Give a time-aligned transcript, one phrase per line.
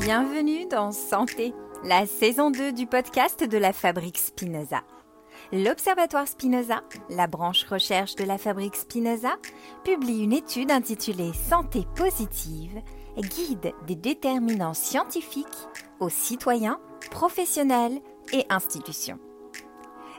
[0.00, 1.52] Bienvenue dans Santé,
[1.84, 4.82] la saison 2 du podcast de la Fabrique Spinoza.
[5.52, 9.36] L'Observatoire Spinoza, la branche recherche de la Fabrique Spinoza,
[9.84, 12.80] publie une étude intitulée Santé positive,
[13.18, 15.46] guide des déterminants scientifiques
[15.98, 16.80] aux citoyens,
[17.10, 18.00] professionnels
[18.32, 19.18] et institutions.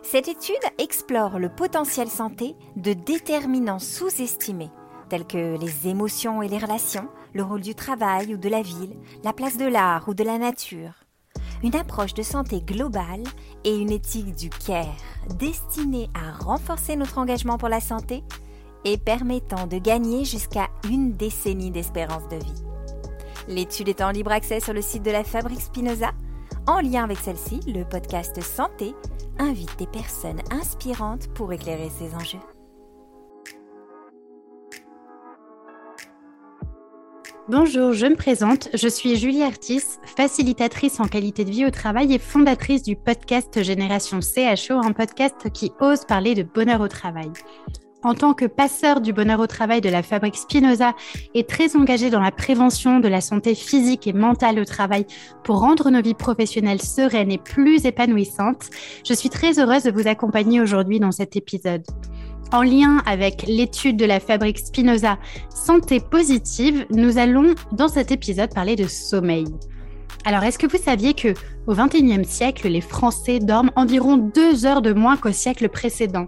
[0.04, 4.72] Cette étude explore le potentiel santé de déterminants sous-estimés,
[5.08, 8.96] tels que les émotions et les relations, le rôle du travail ou de la ville,
[9.24, 10.94] la place de l'art ou de la nature.
[11.64, 13.24] Une approche de santé globale
[13.64, 14.96] et une éthique du care
[15.38, 18.24] destinée à renforcer notre engagement pour la santé
[18.86, 22.64] et permettant de gagner jusqu'à une décennie d'espérance de vie.
[23.48, 26.12] L'étude est en libre accès sur le site de la Fabrique Spinoza.
[26.68, 28.94] En lien avec celle-ci, le podcast Santé
[29.40, 32.59] invite des personnes inspirantes pour éclairer ces enjeux.
[37.52, 38.70] Bonjour, je me présente.
[38.76, 39.82] Je suis Julie Artis,
[40.16, 45.50] facilitatrice en qualité de vie au travail et fondatrice du podcast Génération CHO, un podcast
[45.52, 47.32] qui ose parler de bonheur au travail.
[48.04, 50.94] En tant que passeur du bonheur au travail de la fabrique Spinoza
[51.34, 55.08] et très engagée dans la prévention de la santé physique et mentale au travail
[55.44, 58.70] pour rendre nos vies professionnelles sereines et plus épanouissantes,
[59.04, 61.84] je suis très heureuse de vous accompagner aujourd'hui dans cet épisode.
[62.52, 65.20] En lien avec l'étude de la fabrique Spinoza
[65.54, 69.46] Santé positive, nous allons dans cet épisode parler de sommeil.
[70.26, 71.34] Alors, est-ce que vous saviez que
[71.68, 76.28] au XXIe siècle, les Français dorment environ deux heures de moins qu'au siècle précédent?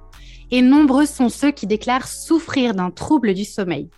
[0.51, 3.89] Et nombreux sont ceux qui déclarent souffrir d'un trouble du sommeil.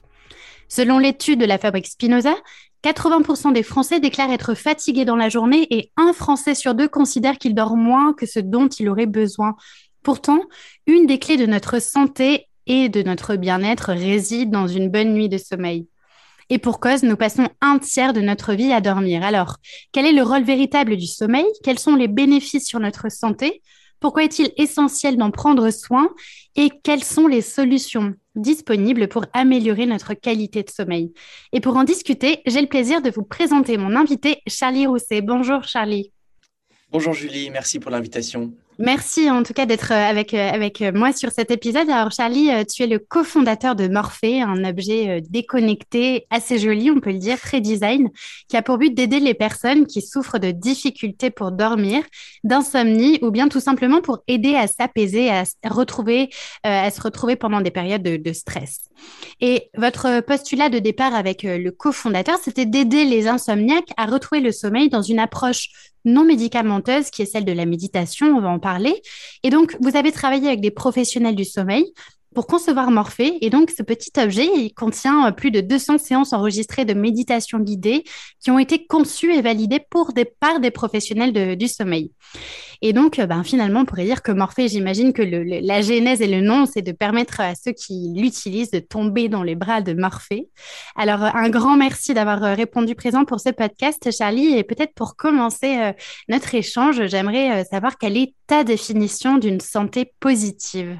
[0.69, 2.35] Selon l'étude de la fabrique Spinoza,
[2.83, 7.37] 80% des Français déclarent être fatigués dans la journée et un Français sur deux considère
[7.37, 9.55] qu'il dort moins que ce dont il aurait besoin
[10.03, 10.41] Pourtant,
[10.85, 15.29] une des clés de notre santé et de notre bien-être réside dans une bonne nuit
[15.29, 15.87] de sommeil.
[16.49, 19.23] Et pour cause, nous passons un tiers de notre vie à dormir.
[19.23, 19.57] Alors,
[19.91, 21.45] quel est le rôle véritable du sommeil?
[21.63, 23.61] Quels sont les bénéfices sur notre santé?
[24.01, 26.09] Pourquoi est-il essentiel d'en prendre soin?
[26.57, 31.13] Et quelles sont les solutions disponibles pour améliorer notre qualité de sommeil?
[31.53, 35.21] Et pour en discuter, j'ai le plaisir de vous présenter mon invité, Charlie Rousset.
[35.21, 36.11] Bonjour Charlie.
[36.91, 38.53] Bonjour Julie, merci pour l'invitation.
[38.79, 41.89] Merci en tout cas d'être euh, avec, euh, avec euh, moi sur cet épisode.
[41.89, 47.11] Alors Charlie, tu es le cofondateur de Morphée, un objet déconnecté, assez joli, on peut
[47.11, 48.09] le dire, très design,
[48.47, 52.03] qui a pour but d'aider les personnes qui souffrent de difficultés pour dormir,
[52.43, 56.29] d'insomnie ou bien tout simplement pour aider à s'apaiser, à, retrouver,
[56.63, 58.89] à se retrouver pendant des périodes de, de stress.
[59.39, 64.51] Et votre postulat de départ avec le cofondateur, c'était d'aider les insomniaques à retrouver le
[64.51, 65.69] sommeil dans une approche
[66.05, 69.01] non médicamenteuse qui est celle de la méditation, on va en parler.
[69.43, 71.85] Et donc, vous avez travaillé avec des professionnels du sommeil
[72.33, 73.37] pour concevoir Morphée.
[73.41, 77.59] Et donc, ce petit objet, il contient euh, plus de 200 séances enregistrées de méditation
[77.59, 78.03] guidée
[78.39, 82.11] qui ont été conçues et validées pour des, par des professionnels du sommeil.
[82.81, 86.27] Et donc, euh, ben, finalement, on pourrait dire que Morphée, j'imagine que la genèse et
[86.27, 89.93] le nom, c'est de permettre à ceux qui l'utilisent de tomber dans les bras de
[89.93, 90.49] Morphée.
[90.95, 94.57] Alors, euh, un grand merci d'avoir répondu présent pour ce podcast, Charlie.
[94.57, 95.93] Et peut-être pour commencer
[96.27, 100.99] notre échange, j'aimerais savoir quelle est ta définition d'une santé positive.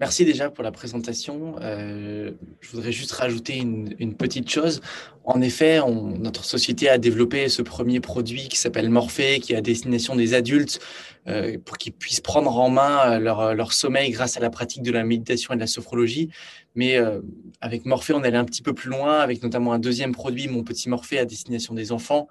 [0.00, 1.56] Merci déjà pour la présentation.
[1.60, 4.80] Euh, je voudrais juste rajouter une, petite chose.
[5.24, 5.80] En effet,
[6.20, 10.34] notre société a développé ce premier produit qui s'appelle Morphée, qui est à destination des
[10.34, 10.78] adultes,
[11.26, 14.92] euh, pour qu'ils puissent prendre en main leur, leur, sommeil grâce à la pratique de
[14.92, 16.30] la méditation et de la sophrologie.
[16.76, 17.20] Mais euh,
[17.60, 20.46] avec Morphée, on est allé un petit peu plus loin, avec notamment un deuxième produit,
[20.46, 22.28] Mon Petit Morphée, à destination des enfants,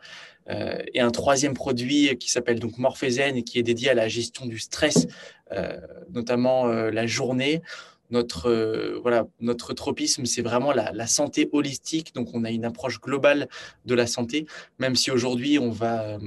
[0.50, 4.08] euh, et un troisième produit qui s'appelle donc Morphézen et qui est dédié à la
[4.08, 5.08] gestion du stress,
[5.52, 5.78] euh,
[6.12, 7.62] notamment euh, la journée.
[8.10, 12.16] Notre, voilà, notre tropisme, c'est vraiment la, santé holistique.
[12.16, 13.50] Donc, on a une approche globale
[13.86, 14.46] de la santé,
[14.80, 16.18] même si aujourd'hui, on va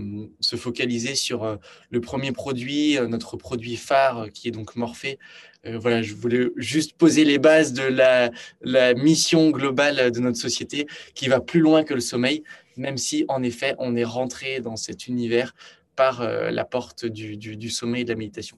[0.40, 1.58] se focaliser sur
[1.88, 4.76] le premier produit, notre produit phare, qui est donc
[5.64, 11.28] voilà, je voulais juste poser les bases de la, mission globale de notre société qui
[11.28, 12.42] va plus loin que le sommeil
[12.76, 15.54] même si en effet on est rentré dans cet univers
[15.96, 18.56] par euh, la porte du, du, sommeil et de la méditation.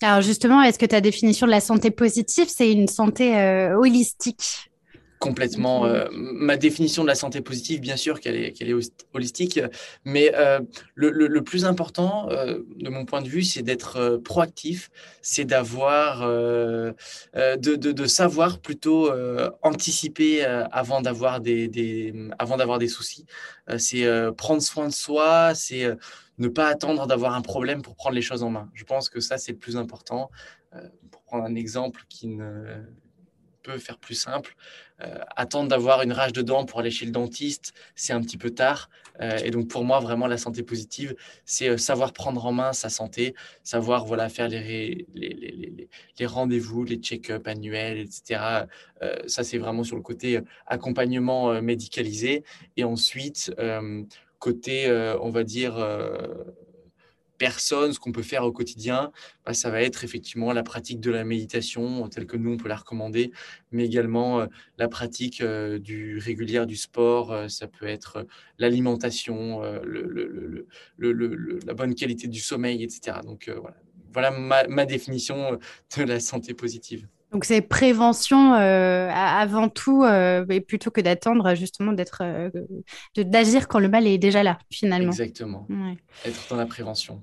[0.00, 4.67] Alors justement, est-ce que ta définition de la santé positive, c'est une santé euh, holistique?
[5.18, 5.84] Complètement.
[5.86, 9.60] Euh, ma définition de la santé positive, bien sûr qu'elle est, qu'elle est holistique,
[10.04, 10.60] mais euh,
[10.94, 16.20] le, le, plus important, euh, de mon point de vue, c'est d'être proactif, c'est d'avoir,
[16.28, 16.94] de,
[17.56, 19.10] de, de, savoir plutôt
[19.62, 23.26] anticiper avant d'avoir des, des, avant d'avoir des soucis.
[23.78, 24.06] c'est
[24.36, 25.86] prendre soin de soi, c'est
[26.38, 28.70] ne pas attendre d'avoir un problème pour prendre les choses en main.
[28.74, 30.30] Je pense que ça, c'est le plus important.
[31.10, 32.82] pour prendre un exemple qui ne
[33.62, 34.54] peut faire plus simple.
[35.00, 38.36] Euh, attendre d'avoir une rage de dents pour aller chez le dentiste, c'est un petit
[38.36, 38.90] peu tard.
[39.20, 41.14] Euh, et donc pour moi, vraiment, la santé positive,
[41.44, 45.88] c'est euh, savoir prendre en main sa santé, savoir voilà, faire les, les, les,
[46.18, 48.66] les rendez-vous, les check-up annuels, etc.
[49.26, 52.42] ça, c'est vraiment sur le côté accompagnement médicalisé.
[52.76, 53.54] Et ensuite,
[54.38, 54.90] côté,
[55.20, 55.76] on va dire
[57.38, 59.12] personne, ce qu'on peut faire au quotidien,
[59.46, 62.68] bah, ça va être effectivement la pratique de la méditation telle que nous, on peut
[62.68, 63.32] la recommander,
[63.72, 64.46] mais également euh,
[64.76, 68.26] la pratique euh, du régulière du sport, euh, ça peut être
[68.58, 73.18] l'alimentation, la bonne qualité du sommeil, etc.
[73.24, 73.76] Donc voilà,
[74.12, 75.58] voilà ma, définition
[75.96, 77.06] de la santé positive.
[77.32, 82.22] Donc c'est prévention avant tout, et plutôt que d'attendre justement d'être,
[83.16, 85.10] d'agir quand le mal est déjà là finalement.
[85.10, 85.66] Exactement.
[86.24, 87.22] Être dans la prévention.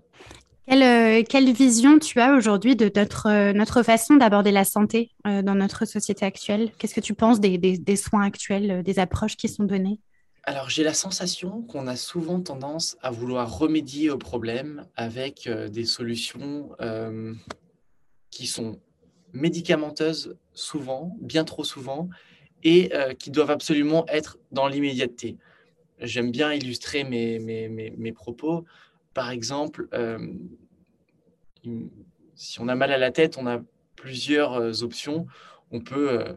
[0.71, 5.41] Euh, quelle, vision tu as aujourd'hui de notre, euh, notre façon d'aborder la santé euh,
[5.43, 6.71] dans notre société actuelle?
[6.77, 9.99] Qu'est-ce que tu penses des, des, soins actuels, des approches qui sont données?
[10.43, 15.85] Alors j'ai la sensation qu'on a souvent tendance à vouloir remédier au problème avec des
[15.85, 16.69] solutions
[18.29, 18.79] qui sont
[19.35, 22.09] médicamenteuses souvent, bien trop souvent,
[22.63, 25.37] et qui doivent absolument être dans l'immédiateté.
[25.99, 28.65] J'aime bien illustrer mes, mes, mes, propos
[29.15, 30.19] par exemple, euh,
[32.35, 33.61] si on a mal à la tête, on a
[33.95, 35.25] plusieurs euh, options.
[35.71, 36.33] On peut euh,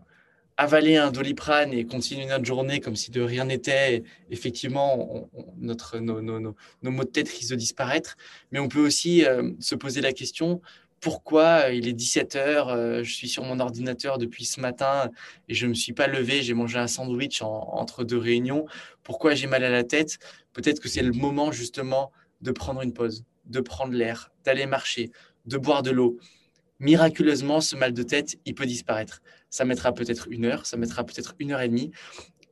[0.57, 4.05] avaler un doliprane et continuer notre journée comme si de rien n'était.
[4.31, 5.29] Effectivement,
[5.59, 8.17] notre, nos, nos, maux de tête risquent de disparaître.
[8.53, 9.25] Mais on peut aussi
[9.59, 10.61] se poser la question
[11.01, 15.11] pourquoi il est 17 heures, je suis sur mon ordinateur depuis ce matin
[15.49, 18.67] et je ne me suis pas levé, j'ai mangé un sandwich entre deux réunions.
[19.03, 20.19] Pourquoi j'ai mal à la tête?
[20.53, 22.11] Peut-être que c'est le moment justement
[22.41, 25.11] de prendre une pause, de prendre l'air, d'aller marcher,
[25.47, 26.19] de boire de l'eau.
[26.81, 29.21] Miraculeusement, ce mal de tête, il peut disparaître.
[29.51, 31.91] Ça mettra peut-être une heure, ça mettra peut-être une heure et demie.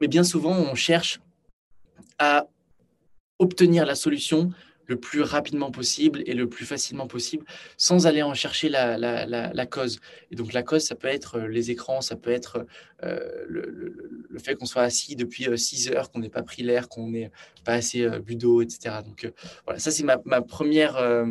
[0.01, 1.21] Mais bien souvent, on cherche
[2.19, 2.47] à
[3.39, 4.51] obtenir la solution
[4.87, 7.45] le plus rapidement possible et le plus facilement possible
[7.77, 10.01] sans aller en chercher la, cause.
[10.31, 12.67] Et donc la cause, ça peut être euh, les écrans, ça peut être
[13.03, 16.89] euh, le, fait qu'on soit assis depuis 6 euh, heures, qu'on n'ait pas pris l'air,
[16.89, 17.31] qu'on n'ait
[17.65, 18.97] pas assez bu d'eau, etc.
[19.05, 19.31] Donc
[19.65, 21.25] voilà, ça c'est ma, ma, première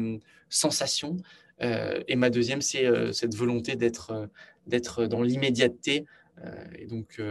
[0.50, 1.18] sensation.
[1.60, 4.30] et ma deuxième, c'est cette volonté d'être
[4.68, 6.06] d'être dans l'immédiateté.
[6.78, 7.22] et donc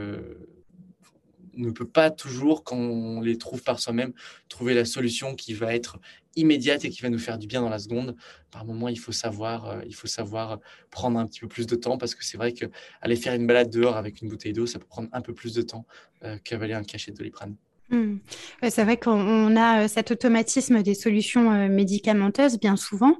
[1.56, 4.12] ne peut pas toujours, quand on les trouve par soi-même,
[4.48, 5.98] trouver la solution qui va être
[6.36, 8.16] immédiate et qui va nous faire du bien dans la seconde.
[8.50, 10.58] Par moment, il faut savoir, euh, il faut savoir
[10.90, 12.66] prendre un petit peu plus de temps parce que c'est vrai que
[13.00, 15.54] aller faire une balade dehors avec une bouteille d'eau, ça peut prendre un peu plus
[15.54, 15.86] de temps
[16.24, 17.56] euh, qu'avaler un cachet de doliprane.
[17.90, 18.16] Hmm.
[18.62, 23.18] c'est vrai qu'on a euh, cet automatisme des solutions euh, médicamenteuses bien souvent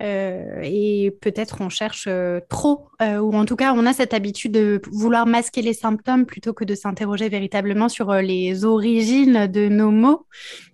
[0.00, 2.08] euh, et peut-être on cherche
[2.48, 6.54] trop ou en tout cas on a cette habitude de vouloir masquer les symptômes plutôt
[6.54, 10.26] que de s'interroger véritablement sur les origines de nos maux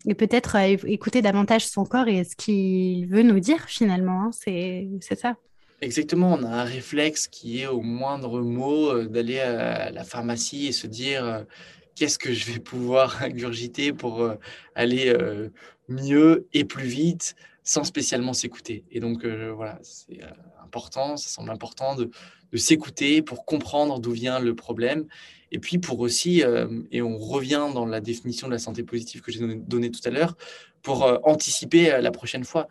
[0.07, 0.55] et peut-être
[0.87, 4.27] écouter davantage son corps et ce qu'il veut nous dire finalement.
[4.27, 4.31] Hein.
[4.33, 5.35] c'est ça.
[5.81, 10.73] Exactement, on a un réflexe qui est au moindre mot d'aller à la pharmacie et
[10.73, 11.45] se dire
[11.95, 14.35] qu'est-ce que je vais pouvoir ingurgiter pour euh,
[14.75, 15.49] aller euh,
[15.89, 18.85] mieux et plus vite sans spécialement s'écouter.
[18.91, 20.21] Et donc, euh, voilà, c'est
[20.63, 22.11] important, ça semble important de,
[22.57, 25.07] s'écouter pour comprendre d'où vient le problème.
[25.51, 26.45] Et puis pour aussi,
[26.93, 30.11] et on revient dans la définition de la santé positive que j'ai donnée tout à
[30.11, 30.37] l'heure,
[30.83, 32.69] pour anticiper la prochaine fois.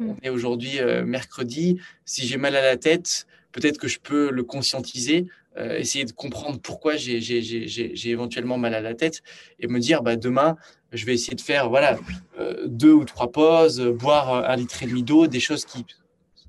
[0.00, 0.10] Mmh.
[0.10, 1.78] On est aujourd'hui mercredi.
[2.04, 5.26] Si j'ai mal à la tête, peut-être que je peux le conscientiser
[5.58, 9.22] euh, essayer de comprendre pourquoi j'ai éventuellement mal à la tête
[9.58, 10.56] et me dire bah, demain,
[10.92, 11.98] je vais essayer de faire voilà,
[12.38, 15.84] euh, deux ou trois pauses, boire un litre et demi d'eau, des choses qui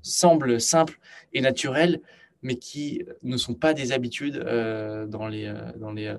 [0.02, 0.98] semblent simples
[1.32, 2.00] et naturelles,
[2.42, 6.14] mais qui ne sont pas des habitudes euh, dans, les, dans, les,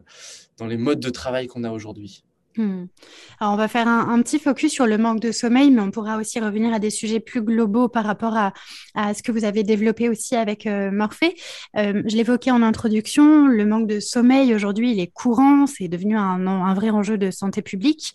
[0.57, 2.24] dans les modes de travail qu'on a aujourd'hui.
[2.57, 2.85] Hmm.
[3.39, 6.17] Alors, on va faire un, petit focus sur le manque de sommeil, mais on pourra
[6.17, 8.53] aussi revenir à des sujets plus globaux par rapport à,
[9.13, 11.35] ce que vous avez développé aussi avec euh, Morphée.
[11.75, 16.17] Euh, je l'évoquais en introduction, le manque de sommeil aujourd'hui, il est courant, c'est devenu
[16.17, 18.13] un, vrai enjeu de santé publique.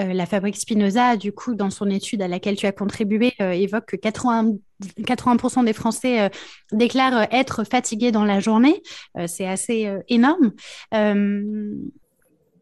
[0.00, 3.86] Euh, la fabrique Spinoza, du coup, dans son étude à laquelle tu as contribué, évoque
[3.86, 4.54] que 80,
[5.00, 6.30] 80% des Français
[6.72, 8.82] déclarent être fatigués dans la journée.
[9.26, 10.52] c'est assez énorme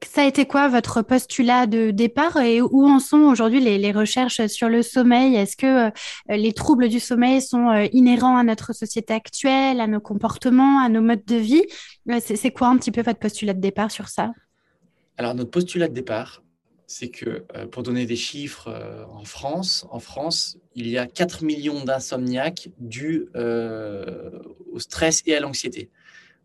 [0.03, 4.47] ça a été quoi votre postulat de départ et où en sont aujourd'hui les, recherches
[4.47, 5.37] sur le sommeil?
[5.37, 5.91] Est-ce que euh,
[6.29, 10.89] les troubles du sommeil sont euh, inhérents à notre société actuelle, à nos comportements, à
[10.89, 11.65] nos modes de vie?
[12.21, 14.33] C'est quoi un petit peu votre postulat de départ sur ça?
[15.17, 16.43] Alors notre postulat de départ,
[16.87, 21.43] c'est que euh, pour donner des chiffres en France, en France, il y a 4
[21.43, 25.91] millions d'insomniaques dus au stress et à l'anxiété.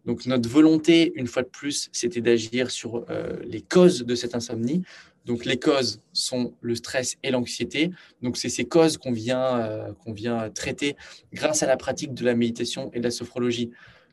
[0.05, 3.05] Donc notre volonté, une fois de plus, c'était d'agir sur
[3.43, 4.81] les causes de cette insomnie.
[5.25, 7.91] Donc les causes sont le stress et l'anxiété.
[8.23, 10.95] Donc c'est ces causes qu'on vient, qu'on vient traiter
[11.31, 13.69] grâce à la pratique de la méditation et de la sophrologie.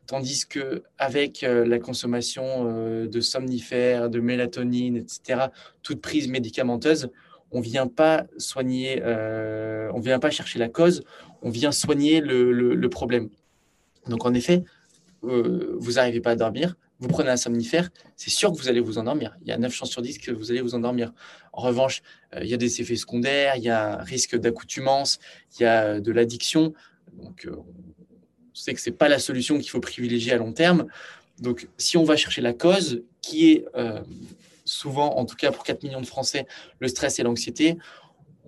[0.07, 5.47] Tandis que avec la consommation de somnifères, de mélatonine, etc.,
[5.83, 7.09] toute prise médicamenteuse,
[7.51, 11.03] on vient pas soigner, euh, on vient pas chercher la cause,
[11.43, 13.29] on vient soigner le, problème.
[14.07, 14.65] Donc en effet,
[15.25, 18.81] euh, vous n'arrivez pas à dormir, vous prenez un somnifère, c'est sûr que vous allez
[18.81, 19.37] vous endormir.
[19.43, 21.13] Il y a 9 chances sur 10 que vous allez vous endormir.
[21.53, 22.03] En revanche,
[22.35, 25.19] euh, il y a des effets secondaires, il y a un risque d'accoutumance,
[25.59, 26.73] il y a de l'addiction.
[27.13, 27.65] Donc on
[28.55, 30.87] sait que ce n'est pas la solution qu'il faut privilégier à long terme.
[31.41, 33.65] Donc si on va chercher la cause, qui est
[34.65, 36.47] souvent, en tout cas pour 4 millions de Français,
[36.79, 37.79] le stress et l'anxiété,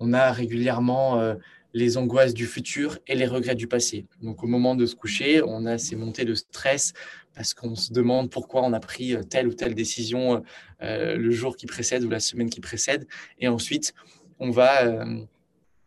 [0.01, 1.35] on a régulièrement euh,
[1.73, 4.05] les angoisses du futur et les regrets du passé.
[4.21, 6.93] Donc au moment de se coucher, on a ces montées de stress
[7.33, 10.43] parce qu'on se demande pourquoi on a pris euh, telle ou telle décision
[10.81, 13.07] euh, le jour qui précède ou la semaine qui précède.
[13.39, 13.93] Et ensuite,
[14.39, 15.05] on va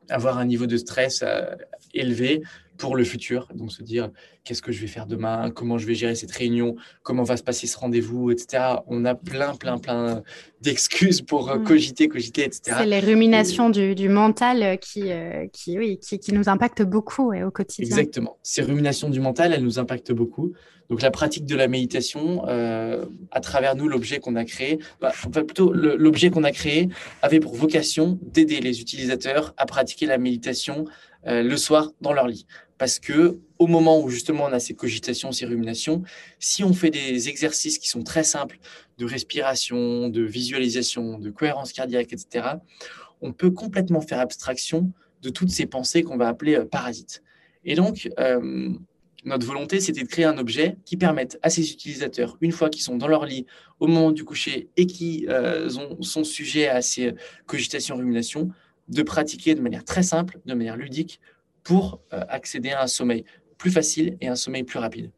[0.09, 1.25] avoir un niveau de stress
[1.93, 2.43] élevé
[2.79, 3.49] pour le futur.
[3.55, 4.11] Donc se dire
[4.45, 7.43] qu'est-ce que je vais faire demain, comment je vais gérer cette réunion, comment va se
[7.43, 8.77] passer ce rendez-vous, etc.
[8.87, 10.23] On a plein, plein, plein
[10.61, 11.65] d'excuses pour euh, mm.
[11.65, 12.77] cogiter, cogiter, etc.
[12.79, 17.33] C'est les ruminations du, mental euh, qui, euh, qui, oui, qui, qui, nous impactent beaucoup
[17.33, 17.97] au quotidien.
[17.97, 18.39] Exactement.
[18.43, 20.53] Ces ruminations du mental, elles nous impactent beaucoup.
[20.91, 25.31] Donc la pratique de la méditation, à travers nous, l'objet qu'on a créé, bah, enfin
[25.43, 26.91] plutôt l'objet qu'on a créé
[27.23, 30.85] avait pour vocation d'aider les utilisateurs à pratiquer la méditation
[31.25, 32.47] le soir dans leur lit
[32.79, 36.03] parce que au moment où justement on a ces cogitations, ces ruminations,
[36.39, 38.59] si on fait des exercices qui sont très simples
[38.99, 42.47] de respiration, de visualisation, de cohérence cardiaque, etc.,
[43.21, 47.23] on peut complètement faire abstraction de toutes ces pensées qu'on va appeler euh, parasites.
[47.65, 48.71] Et donc, euh,
[49.25, 52.83] notre volonté, c'était de créer un objet qui permette à ces utilisateurs, une fois qu'ils
[52.83, 53.47] sont dans leur lit
[53.81, 57.15] au moment du coucher et qui euh, sont sujets à ces
[57.47, 58.51] cogitations, ruminations,
[58.89, 61.21] de pratiquer de manière très simple, de manière ludique,
[61.65, 63.25] pour euh, accéder à un sommeil
[63.59, 65.11] plus facile et un sommeil plus rapide.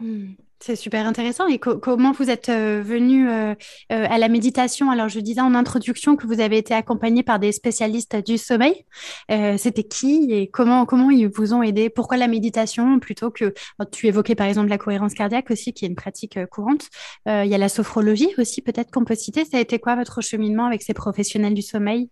[0.00, 0.32] Hmm.
[0.60, 1.46] C'est super intéressant.
[1.46, 3.54] Et comment vous êtes euh, venu euh,
[3.88, 4.90] à la méditation?
[4.90, 8.84] Alors, je disais en introduction que vous avez été accompagné par des spécialistes du sommeil.
[9.28, 13.54] C'était qui et comment, comment ils vous ont aidé Pourquoi la méditation plutôt que...
[13.92, 16.88] Tu évoquais par exemple la cohérence cardiaque aussi, qui est une pratique courante.
[17.26, 19.44] Il y a la sophrologie aussi, peut-être qu'on peut citer.
[19.44, 22.10] Ça a été quoi votre cheminement avec ces professionnels du sommeil?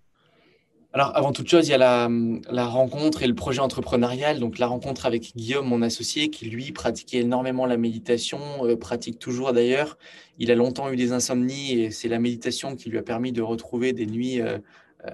[0.97, 2.09] Alors, avant toute chose, il y a
[2.49, 4.41] la, rencontre et le projet entrepreneurial.
[4.41, 9.19] Donc, la rencontre avec Guillaume, mon associé, qui lui pratiquait énormément la méditation, euh, pratique
[9.19, 9.99] toujours d'ailleurs.
[10.39, 13.43] Il a longtemps eu des insomnies et c'est la méditation qui lui a permis de
[13.43, 14.57] retrouver des nuits euh,
[15.05, 15.11] euh,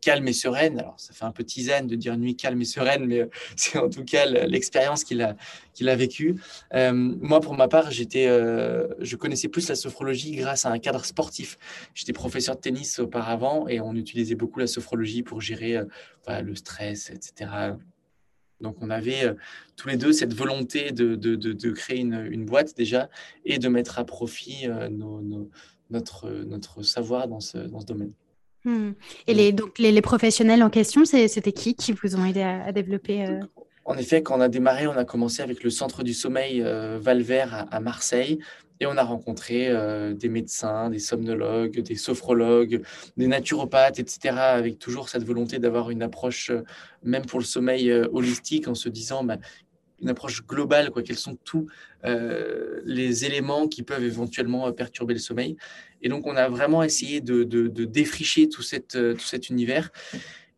[0.00, 0.78] calme et sereine.
[0.78, 3.26] Alors, ça fait un peu tisane de dire nuit calme et sereine, mais euh,
[3.56, 5.36] c'est en tout cas l'expérience qu'il a,
[5.74, 6.40] qu'il a vécue.
[6.74, 10.78] Euh, moi, pour ma part, j'étais, euh, je connaissais plus la sophrologie grâce à un
[10.78, 11.58] cadre sportif.
[11.94, 15.80] J'étais professeur de tennis auparavant et on utilisait beaucoup la sophrologie pour gérer
[16.28, 17.50] le stress, etc.
[18.60, 19.34] Donc, on avait
[19.76, 23.08] tous les deux cette volonté de, de, de, créer une, une, boîte déjà
[23.44, 24.68] et de mettre à profit
[25.90, 28.12] notre, notre savoir dans ce, dans ce domaine.
[28.64, 28.92] Hmm.
[29.26, 33.26] Et les, donc, les, professionnels en question, c'était qui qui vous ont aidé à, développer
[33.26, 33.40] euh?
[33.86, 36.98] En effet, quand on a démarré, on a commencé avec le centre du sommeil euh,
[37.00, 38.38] Valvert à, Marseille.
[38.82, 42.82] Et on a rencontré euh, des médecins, des somnologues, des sophrologues,
[43.16, 46.50] des naturopathes, etc., avec toujours cette volonté d'avoir une approche,
[47.02, 49.36] même pour le sommeil holistique, en se disant, bah,
[50.00, 51.66] une approche globale, quoi, quels sont tous
[52.04, 55.56] les éléments qui peuvent éventuellement perturber le sommeil.
[56.02, 57.44] Et donc, on a vraiment essayé de,
[57.84, 59.90] défricher tout, cette, tout cet univers.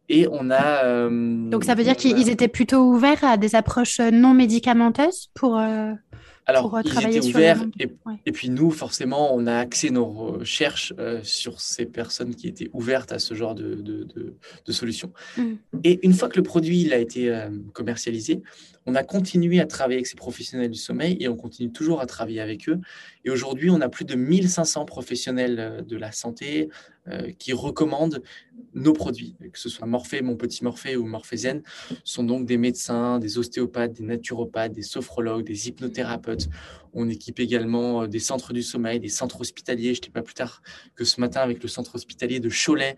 [0.09, 0.85] Et on a.
[0.85, 5.59] Euh, donc, ça veut dire qu'ils étaient plutôt ouverts à des approches non médicamenteuses pour.
[5.59, 5.93] Euh,
[6.45, 7.65] Alors, euh, ils étaient ouverts.
[8.27, 13.13] Et, puis, nous, forcément, on a axé nos recherches sur ces personnes qui étaient ouvertes
[13.13, 15.13] à ce genre de, de, solutions.
[15.37, 15.43] Mmh.
[15.85, 17.35] Et une fois que le produit il a été
[17.73, 18.43] commercialisé,
[18.87, 22.07] on a continué à travailler avec ces professionnels du sommeil et on continue toujours à
[22.07, 22.81] travailler avec eux.
[23.25, 26.69] Et aujourd'hui, on a plus de 1500 professionnels euh, de la santé
[27.09, 28.23] euh, qui recommandent
[28.75, 31.63] nos produits, que ce soit Morphée, Mon Petit Morphée ou Morphézen,
[32.05, 36.49] sont donc des médecins, des ostéopathes, des naturopathes, des sophrologues, des hypnothérapeutes.
[36.95, 39.95] On équipe également euh, des centres du sommeil, des centres hospitaliers.
[39.95, 40.63] Je n'étais pas plus tard
[40.95, 42.97] que ce matin avec le centre hospitalier de Cholet,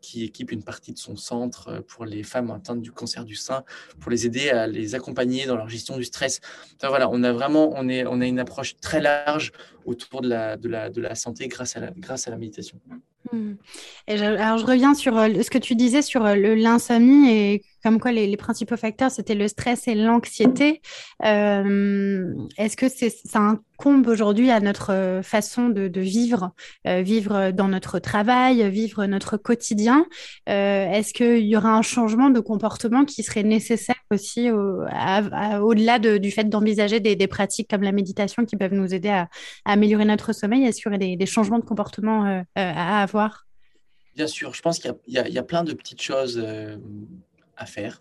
[0.00, 3.64] qui équipe une partie de son centre pour les femmes atteintes du cancer du sein,
[4.00, 6.40] pour les aider à les accompagner dans leur gestion du stress.
[6.82, 9.52] voilà, on a vraiment on est, on a une approche très large
[9.84, 12.80] autour de la, de la, de la santé grâce à la, grâce à la méditation.
[13.32, 13.54] Hmm.
[14.08, 18.00] Et alors, je reviens sur euh, ce que tu disais sur euh, l'insomnie et comme
[18.00, 20.80] quoi les, principaux facteurs, c'était le stress et l'anxiété.
[21.24, 26.50] Euh, est-ce que ça incombe aujourd'hui à notre façon de, vivre,
[26.84, 30.04] vivre dans notre travail, vivre notre quotidien?
[30.46, 36.48] Est-ce qu'il y aura un changement de comportement qui serait nécessaire aussi au-delà du fait
[36.48, 39.28] d'envisager des, pratiques comme la méditation qui peuvent nous aider à,
[39.64, 40.64] améliorer notre sommeil?
[40.64, 43.15] Est-ce qu'il y aurait des, changements de comportement à avoir?
[44.14, 46.78] Bien sûr, je pense qu'il y, a plein de petites choses euh,
[47.56, 48.00] à faire.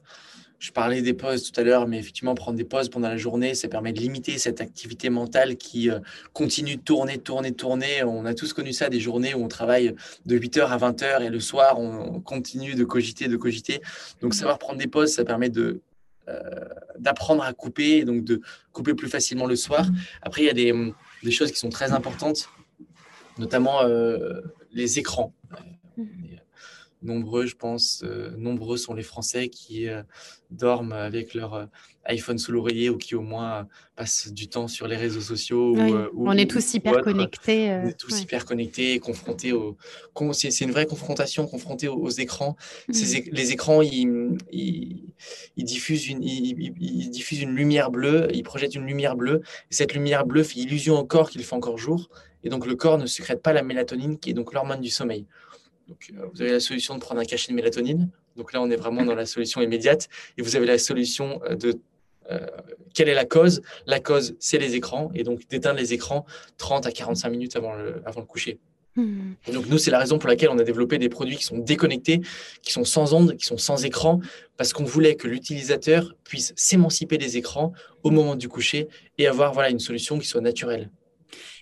[0.59, 3.53] Je parlais des pauses tout à l'heure, mais effectivement, prendre des pauses pendant la journée,
[3.53, 5.99] ça permet de limiter cette activité mentale qui euh,
[6.31, 8.03] continue de tourner, tourner, tourner.
[8.03, 9.93] On a tous connu ça, des journées où on travaille
[10.25, 13.81] de 8h à 20h et le soir, on continue de cogiter, de cogiter.
[14.21, 14.37] Donc, mmh.
[14.37, 15.81] savoir prendre des pauses, ça permet de,
[16.29, 16.41] euh,
[16.97, 18.41] d'apprendre à couper, et donc de
[18.71, 19.85] couper plus facilement le soir.
[19.85, 19.95] Mmh.
[20.21, 20.73] Après, il y a des,
[21.21, 22.49] des choses qui sont très importantes,
[23.37, 23.81] notamment
[24.71, 25.33] les écrans.
[25.97, 26.01] Mmh.
[26.03, 26.35] Euh,
[27.01, 30.01] nombreux, je pense, euh, nombreux sont les Français qui euh,
[30.49, 31.67] dorment avec leur
[32.05, 35.75] iPhone sous l'oreiller ou qui au moins passent du temps sur les réseaux sociaux.
[36.15, 37.69] on est tous hyper connectés.
[37.71, 39.77] on est tous hyper connectés, confrontés aux.
[40.33, 42.55] C'est une vraie confrontation, confrontés aux, écrans.
[42.87, 42.93] Mmh.
[43.31, 49.15] Les écrans, ils, ils, diffusent une, ils, diffusent une lumière bleue, ils projettent une lumière
[49.15, 49.41] bleue.
[49.71, 52.09] Et cette lumière bleue fait illusion au corps qu'il fait encore jour.
[52.45, 55.25] Et donc, le corps ne sécrète pas la mélatonine, qui est donc l'hormone du sommeil.
[55.87, 58.09] Donc, euh, vous avez la solution de prendre un cachet de mélatonine.
[58.35, 60.07] Donc là, on est vraiment dans la solution immédiate.
[60.37, 61.73] Et vous avez la solution euh, de
[62.31, 62.39] euh,
[62.93, 63.61] quelle est la cause?
[63.87, 65.11] La cause, c'est les écrans.
[65.15, 66.25] Et donc, d'éteindre les écrans
[66.57, 68.59] 30 à 45 minutes avant le, avant le coucher.
[68.97, 69.33] Hmm.
[69.51, 72.21] donc, nous, c'est la raison pour laquelle on a développé des produits qui sont déconnectés,
[72.61, 74.21] qui sont sans ondes, qui sont sans écran,
[74.55, 77.73] parce qu'on voulait que l'utilisateur puisse s'émanciper des écrans
[78.03, 78.87] au moment du coucher
[79.17, 80.89] et avoir voilà, une solution qui soit naturelle.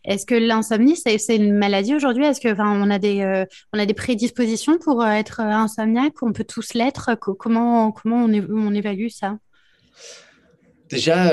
[0.05, 2.25] Est-ce que l'insomnie, c'est une maladie aujourd'hui?
[2.25, 6.21] Est-ce que, on a des, euh, on a des prédispositions pour euh, être euh, insomniaque?
[6.21, 7.15] On peut tous l'être?
[7.15, 9.37] Comment, comment on, on, évalue ça?
[10.89, 11.31] Déjà,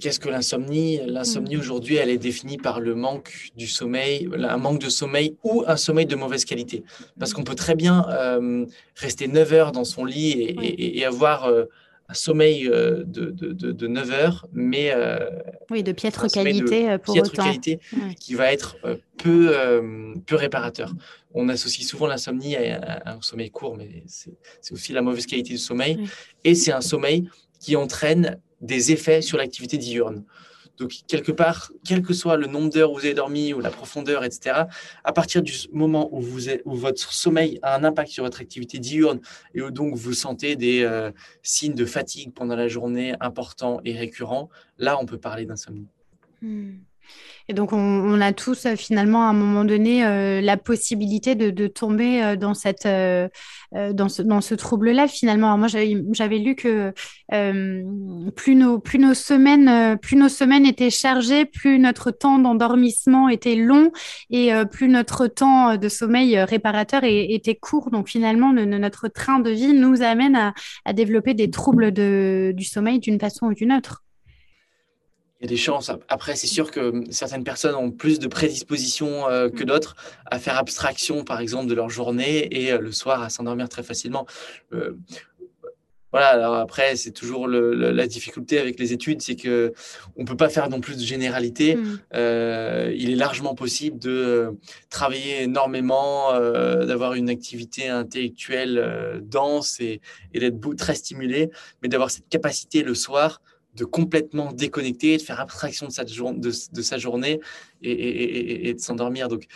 [0.00, 1.00] qu'est-ce que l'insomnie?
[1.04, 1.60] L'insomnie mm.
[1.60, 5.76] aujourd'hui, elle est définie par le manque du sommeil, un manque de sommeil ou un
[5.76, 6.84] sommeil de mauvaise qualité.
[7.18, 8.06] Parce qu'on peut très bien
[8.94, 11.52] rester 9 heures dans son lit et avoir
[12.14, 15.18] sommeil euh, de, de, de, 9 heures, mais euh,
[15.70, 17.80] oui, de piètre qualité euh, pour piètre qualité
[18.18, 18.76] qui va être
[19.16, 19.54] peu,
[20.26, 20.92] peu réparateur.
[21.34, 25.58] On associe souvent l'insomnie à, un sommeil court, mais c'est aussi la mauvaise qualité du
[25.58, 26.08] sommeil.
[26.44, 27.28] Et c'est un sommeil
[27.60, 30.24] qui entraîne des effets sur l'activité diurne.
[30.78, 33.70] Donc, quelque part, quel que soit le nombre d'heures où vous avez dormi ou la
[33.70, 34.64] profondeur, etc.,
[35.04, 38.78] à partir du moment où, vous où votre sommeil a un impact sur votre activité
[38.78, 39.20] diurne
[39.54, 41.10] et où donc vous sentez des euh,
[41.42, 45.86] signes de fatigue pendant la journée importants et récurrents, là, on peut parler d'insomnie.
[46.40, 46.78] Hmm.
[47.48, 51.66] Et donc, on, a tous euh, finalement à un moment donné euh, la possibilité de,
[51.66, 55.56] tomber euh, dans, ce, trouble-là finalement.
[55.58, 56.92] Moi, j'avais lu que
[57.30, 63.56] plus, nos, plus, nos semaines, plus nos semaines étaient chargées, plus notre temps d'endormissement était
[63.56, 63.90] long
[64.30, 67.90] et plus notre temps de sommeil réparateur était court.
[67.90, 70.52] Donc finalement, notre train de vie nous amène
[70.84, 74.02] à, développer des troubles du sommeil d'une façon ou d'une autre.
[75.42, 75.90] Il y a des chances.
[76.08, 79.66] Après, c'est sûr que certaines personnes ont plus de prédisposition euh, que mm.
[79.66, 83.68] d'autres à faire abstraction, par exemple, de leur journée et euh, le soir à s'endormir
[83.68, 84.24] très facilement.
[84.72, 84.92] Euh,
[86.12, 86.28] voilà.
[86.28, 89.72] Alors après, c'est toujours la difficulté avec les études, c'est que
[90.14, 91.74] on peut pas faire non plus de généralité.
[91.74, 91.98] Mm.
[92.94, 94.54] il est largement possible de
[94.90, 96.38] travailler énormément,
[96.84, 100.02] d'avoir une activité intellectuelle dense et,
[100.34, 101.50] et d'être très stimulé,
[101.82, 103.40] mais d'avoir cette capacité le soir
[103.74, 107.40] de complètement déconnecter, de faire abstraction de sa, de, sa journée
[107.82, 109.28] et, de s'endormir.
[109.28, 109.46] Donc,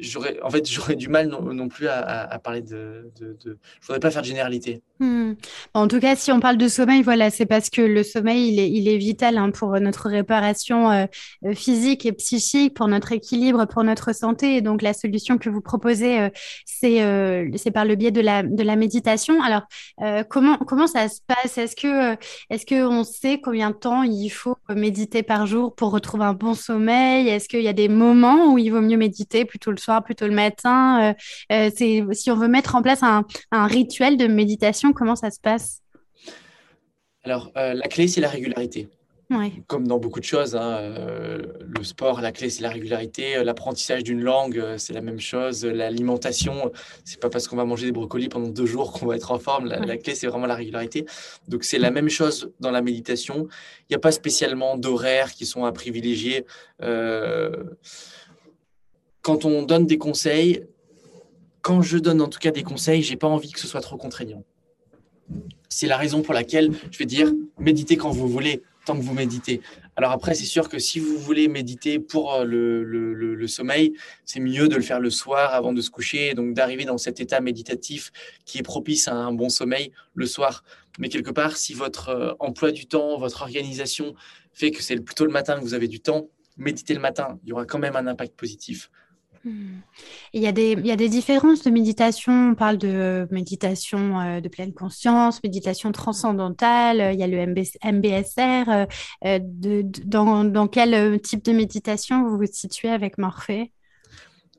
[0.00, 4.00] j'aurais, en fait, j'aurais du mal non, plus à, parler de, de, de, Je voudrais
[4.00, 4.82] pas faire de généralité.
[4.98, 5.34] Hmm.
[5.74, 8.58] En tout cas, si on parle de sommeil, voilà, c'est parce que le sommeil, il
[8.58, 11.04] est, il est vital hein, pour notre réparation euh,
[11.44, 14.56] euh, physique et psychique, pour notre équilibre, pour notre santé.
[14.56, 16.28] Et donc, la solution que vous proposez, euh,
[16.64, 19.42] c'est, c'est par le biais de la, de la méditation.
[19.42, 19.62] Alors,
[20.28, 21.58] comment, comment ça se passe?
[21.58, 22.16] Est-ce que,
[22.50, 26.32] est-ce que on sait combien de temps il faut méditer par jour pour retrouver un
[26.32, 27.28] bon sommeil?
[27.28, 30.26] Est-ce qu'il y a des moments où il vaut mieux méditer, plutôt le soir, plutôt
[30.26, 31.14] le matin
[31.50, 35.40] C'est si on veut mettre en place un, un rituel de méditation comment ça se
[35.40, 35.82] passe?
[37.24, 38.88] Alors, euh, la clé, c'est la régularité.
[39.66, 43.42] Comme dans beaucoup de choses, hein, euh, le sport, la clé, c'est la régularité.
[43.42, 45.64] L'apprentissage d'une langue, euh, c'est la même chose.
[45.64, 46.70] L'alimentation,
[47.04, 49.40] c'est pas parce qu'on va manger des brocolis pendant deux jours qu'on va être en
[49.40, 49.66] forme.
[49.66, 51.04] La, clé, c'est vraiment la régularité.
[51.48, 53.48] Donc, c'est la même chose dans la méditation.
[53.80, 56.46] Il n'y a pas spécialement d'horaires qui sont à privilégier
[59.26, 60.62] quand on donne des conseils,
[61.60, 63.96] quand je donne en tout cas des conseils, j'ai pas envie que ce soit trop
[63.96, 64.44] contraignant.
[65.68, 69.14] C'est la raison pour laquelle je vais dire méditez quand vous voulez, tant que vous
[69.14, 69.62] méditez.
[69.96, 74.68] Alors après, c'est sûr que si vous voulez méditer pour euh, le, sommeil, c'est mieux
[74.68, 78.12] de le faire le soir avant de se coucher, donc d'arriver dans cet état méditatif
[78.44, 80.62] qui est propice à un bon sommeil le soir.
[81.00, 84.14] Mais quelque part, si votre euh, emploi du temps, votre organisation
[84.52, 87.48] fait que c'est plutôt le matin que vous avez du temps, méditez le matin, il
[87.48, 88.88] y aura quand même un impact positif.
[90.32, 92.50] Il y, a des, il y a des différences de méditation.
[92.50, 97.14] On parle de méditation euh, de pleine conscience, méditation transcendantale.
[97.14, 98.68] Il y a le MBSR.
[98.68, 98.86] Euh,
[99.24, 103.72] euh, de, dans, dans, quel type de méditation vous vous situez avec Morphée?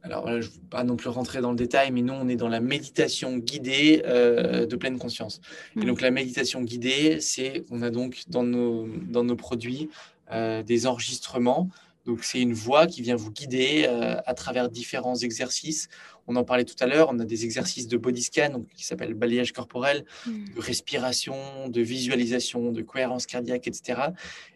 [0.04, 2.38] Alors, je ne vais pas non plus rentrer dans le détail, mais nous, on est
[2.38, 5.42] dans la méditation guidée de pleine conscience.
[5.76, 5.86] Et hmm.
[5.86, 9.90] donc, la méditation guidée, c'est on a donc dans nos, dans nos produits
[10.32, 11.70] des enregistrements
[12.08, 15.90] donc, c'est une voix qui vient vous guider euh, à travers différents exercices.
[16.26, 18.86] On en parlait tout à l'heure, on a des exercices de body scan donc, qui
[18.86, 20.46] s'appellent balayage corporel, hmm.
[20.56, 24.02] de respiration, de visualisation, de cohérence cardiaque, etc.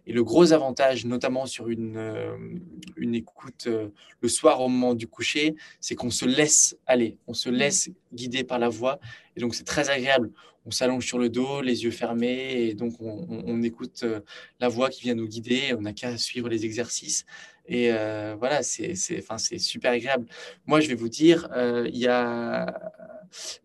[0.08, 2.38] Et le gros avantage, notamment sur une, euh,
[2.96, 3.90] une écoute euh,
[4.22, 7.54] le soir au moment du coucher, c'est qu'on se laisse aller, on se hmm.
[7.54, 8.98] laisse guider par la voix.
[9.36, 10.32] Et donc, c'est très agréable
[10.66, 14.20] on s'allonge sur le dos, les yeux fermés, et donc on, écoute euh,
[14.60, 15.74] la voix qui vient nous guider.
[15.78, 17.26] On n'a qu'à suivre les exercices.
[17.68, 20.26] Et euh, voilà, c'est super agréable.
[20.66, 22.66] Moi, je vais vous dire, euh, il y a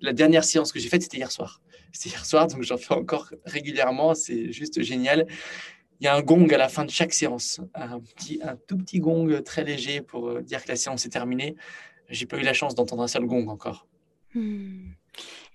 [0.01, 1.61] la dernière séance que j'ai faite, c'était hier soir.
[1.93, 4.15] C'était hier soir, donc j'en fais encore régulièrement.
[4.15, 5.27] C'est juste génial.
[6.01, 8.77] Il y a un gong à la fin de chaque séance, un, petit, un tout
[8.77, 11.57] petit gong très léger pour dire que la séance est terminée.
[12.11, 13.87] J'ai pas eu la chance d'entendre un seul gong encore.
[14.35, 14.86] Hmm.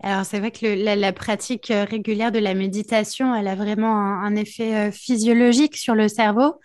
[0.03, 4.35] Alors c'est vrai que la, pratique euh, régulière de la méditation, elle a vraiment un
[4.35, 6.55] effet euh, physiologique sur le cerveau.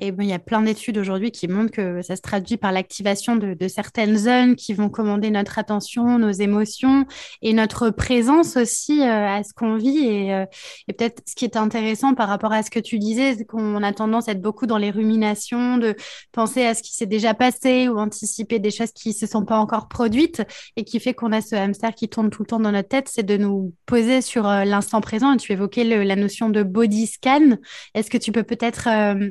[0.00, 3.36] Et il y a plein d'études aujourd'hui qui montrent que ça se traduit par l'activation
[3.36, 7.06] de, certaines zones qui vont commander notre attention, nos émotions
[7.42, 10.30] et notre présence aussi euh, à ce qu'on vit.
[10.30, 10.46] Euh,
[10.88, 13.82] et, peut-être ce qui est intéressant par rapport à ce que tu disais, c'est qu'on
[13.82, 15.94] a tendance à être beaucoup dans les ruminations, de
[16.32, 19.44] penser à ce qui s'est déjà passé ou anticiper des choses qui ne se sont
[19.44, 20.42] pas encore produites
[20.76, 23.08] et qui fait qu'on a ce hamster qui tourne tout le temps dans notre tête,
[23.10, 25.34] c'est de nous poser sur euh, l'instant présent.
[25.34, 27.58] Et tu évoquais la notion de body scan.
[27.94, 28.88] Est-ce que tu peux peut-être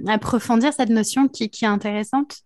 [0.07, 2.43] approfondir dire cette notion qui, est intéressante?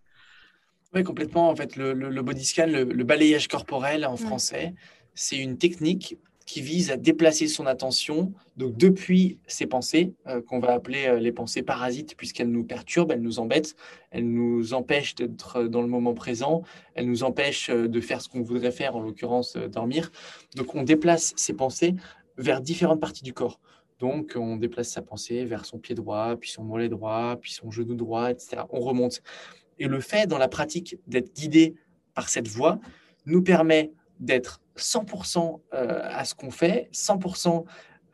[0.93, 1.49] Oui, complètement.
[1.49, 4.73] En fait, le, body scan, le, balayage corporel en français,
[5.15, 10.59] c'est une technique qui vise à déplacer son attention donc depuis ses pensées, euh, qu'on
[10.59, 13.75] va appeler euh, les pensées parasites, puisqu'elles nous perturbent, elles nous embêtent,
[14.11, 16.63] elles nous empêchent d'être dans le moment présent,
[16.95, 20.11] elles nous empêchent euh, de faire ce qu'on voudrait faire, en l'occurrence dormir.
[20.55, 21.95] Donc on déplace ces pensées
[22.37, 23.59] vers différentes parties du corps.
[24.03, 27.71] Donc, on déplace sa pensée vers son pied droit, puis son mollet droit, puis son
[27.71, 28.63] genou droit, etc.
[28.69, 29.21] On remonte.
[29.79, 31.75] Et le fait, dans la pratique, d'être guidé
[32.13, 32.79] par cette voie,
[33.25, 37.63] nous permet d'être 100% euh, à ce qu'on fait, 100%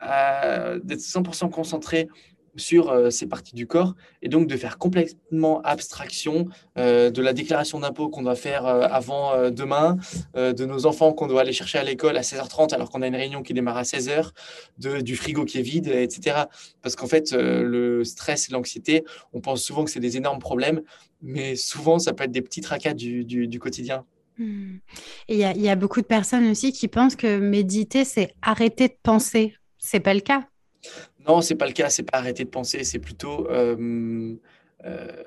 [0.02, 2.06] euh, d'être 100% concentré
[2.56, 7.32] sur euh, ces parties du corps et donc de faire complètement abstraction euh, de la
[7.32, 9.96] déclaration d'impôt qu'on doit faire euh, avant demain,
[10.34, 13.16] de nos enfants qu'on doit aller chercher à l'école à 16h30 alors qu'on a une
[13.16, 14.30] réunion qui démarre à 16h,
[14.78, 16.44] de, du frigo qui est vide, etc.
[16.82, 20.82] Parce qu'en fait, le stress et l'anxiété, on pense souvent que c'est des énormes problèmes,
[21.22, 24.04] mais souvent, ça peut être des petits tracas du, du, quotidien.
[24.38, 24.78] Hmm.
[25.28, 28.96] Il y, y a beaucoup de personnes aussi qui pensent que méditer, c'est arrêter de
[29.02, 29.54] penser.
[29.78, 30.46] C'est pas le cas.
[31.30, 31.90] Non, c'est pas le cas.
[31.90, 32.82] C'est pas arrêter de penser.
[32.82, 34.34] C'est plutôt euh,
[34.84, 35.22] euh,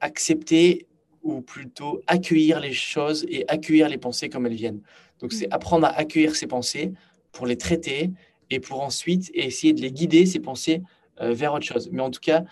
[0.00, 0.86] accepter
[1.22, 4.80] ou plutôt accueillir les choses et accueillir les pensées comme elles viennent.
[5.20, 5.52] Donc, c'est mm.
[5.52, 6.92] apprendre à accueillir ces pensées
[7.30, 8.10] pour les traiter
[8.48, 10.80] et pour ensuite essayer de les guider, ces pensées,
[11.20, 11.90] euh, vers autre chose.
[11.92, 12.44] Mais en tout cas,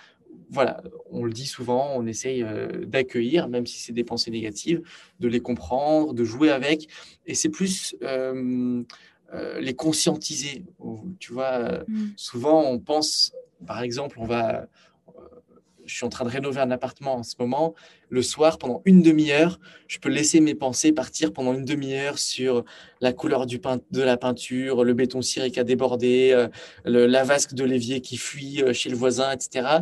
[0.50, 2.44] voilà, on le dit souvent, on essaye
[2.84, 4.82] d'accueillir, même si c'est des pensées négatives,
[5.18, 6.88] de les comprendre, de jouer avec.
[7.24, 8.82] Et c'est plus euh,
[9.60, 10.64] les conscientiser.
[11.18, 12.10] Tu vois, euh, mm.
[12.16, 13.32] souvent on pense,
[13.66, 14.68] par exemple, on va,
[15.08, 15.22] euh,
[15.86, 17.74] je suis en train de rénover un appartement en ce moment.
[18.08, 22.64] Le soir, pendant une demi-heure, je peux laisser mes pensées partir pendant une demi-heure sur
[23.00, 23.58] la couleur du
[23.90, 26.48] de la peinture, le béton ciré qui a débordé,
[26.84, 29.80] la vasque de l'évier qui fuit chez le voisin, etc.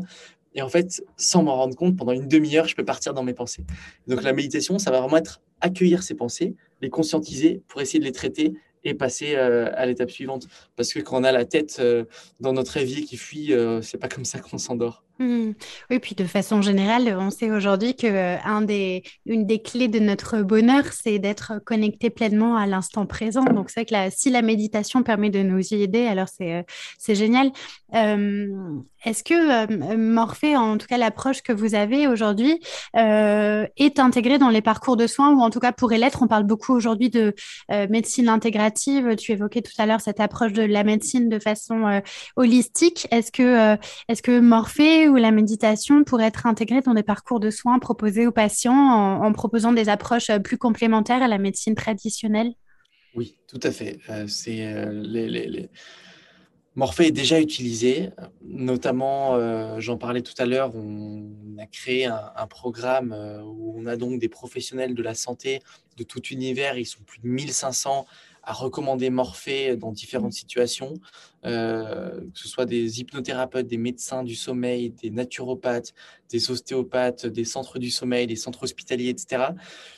[0.55, 3.35] Et en fait, sans m'en rendre compte, pendant une demi-heure, je peux partir dans mes
[3.35, 3.65] pensées.
[4.07, 8.05] Donc la méditation, ça va vraiment être accueillir ces pensées, les conscientiser pour essayer de
[8.05, 10.47] les traiter et passer euh, à l'étape suivante.
[10.77, 12.05] Parce que quand on a la tête euh,
[12.41, 15.05] dans notre évier qui fuit, euh, c'est pas comme ça qu'on s'endort.
[15.21, 15.53] Mmh.
[15.91, 19.03] Oui, puis de façon générale, on sait aujourd'hui que euh, un des,
[19.63, 23.45] clés de notre bonheur, c'est d'être connecté pleinement à l'instant présent.
[23.45, 27.15] Donc, c'est vrai que si la méditation permet de nous y aider, alors c'est euh,
[27.15, 27.53] génial.
[27.95, 28.49] Euh,
[29.05, 32.61] est-ce que Morphée, en tout cas l'approche que vous avez aujourd'hui,
[32.95, 36.23] est intégrée dans les parcours de soins ou en tout cas pourrait l'être?
[36.23, 37.35] On parle beaucoup aujourd'hui de
[37.89, 39.17] médecine intégrative.
[39.17, 42.03] Tu évoquais tout à l'heure cette approche de la médecine de façon
[42.37, 43.09] holistique.
[43.11, 43.79] Est-ce que,
[44.09, 48.27] est-ce que Morphée ou la méditation pourrait être intégrée dans des parcours de soins proposés
[48.27, 52.53] aux patients en, proposant des approches euh, plus complémentaires à la médecine traditionnelle?
[53.15, 53.99] Oui, tout à fait.
[54.09, 55.67] Euh, c'est euh,
[56.77, 58.11] Morphée est déjà utilisé,
[58.43, 63.13] notamment, j'en parlais tout à l'heure, on a créé un, un, programme
[63.45, 65.61] où on a donc des professionnels de la santé
[65.97, 68.07] de tout univers, ils sont plus de 1500
[68.43, 70.95] à recommander Morphée dans différentes situations,
[71.45, 75.95] euh, que ce soit des hypnothérapeutes, des médecins du sommeil, des naturopathes,
[76.31, 79.49] des ostéopathes, des centres du sommeil, des centres hospitaliers, etc.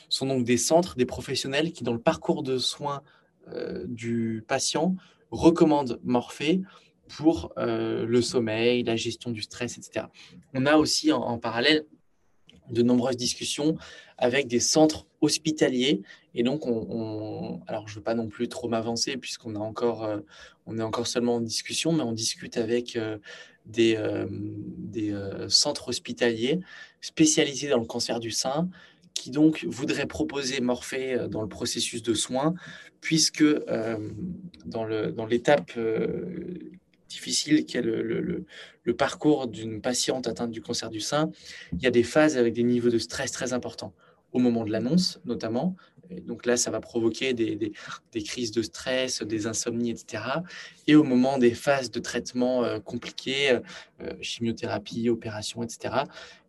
[0.09, 3.01] Ce sont donc des centres, des professionnels qui, dans le parcours de soins
[3.49, 4.95] euh, du patient,
[5.31, 6.61] recommandent Morphée
[7.07, 10.07] pour euh, le sommeil, la gestion du stress, etc.
[10.53, 11.85] On a aussi en parallèle
[12.69, 13.77] de nombreuses discussions
[14.17, 16.01] avec des centres hospitaliers.
[16.35, 20.19] Et donc, on, alors je ne veux pas non plus trop m'avancer puisqu'on euh,
[20.77, 23.17] est encore seulement en discussion, mais on discute avec euh,
[23.65, 25.15] des, euh, des
[25.49, 26.59] centres hospitaliers
[27.01, 28.69] spécialisés dans le cancer du sein
[29.13, 32.55] qui donc voudraient proposer Morphée dans le processus de soins,
[32.99, 33.45] puisque
[34.65, 35.71] dans l'étape
[37.13, 38.45] difficile qu'est le,
[38.97, 41.31] parcours d'une patiente atteinte du cancer du sein,
[41.73, 43.93] il y a des phases avec des niveaux de stress très importants
[44.31, 45.75] au moment de l'annonce notamment.
[46.27, 47.71] donc là, ça va provoquer des,
[48.31, 50.23] crises de stress, des insomnies, etc.
[50.87, 53.59] Et au moment des phases de traitement euh, compliquées,
[54.01, 55.77] euh, chimiothérapie, opération, etc.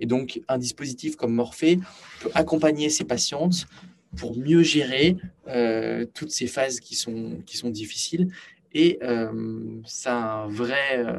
[0.00, 1.78] Et donc, un dispositif comme Morphée
[2.20, 3.66] peut accompagner ces patientes
[4.16, 5.16] pour mieux gérer
[5.48, 8.28] euh, toutes ces phases qui sont difficiles
[8.74, 11.18] et euh, ça a un vrai, euh,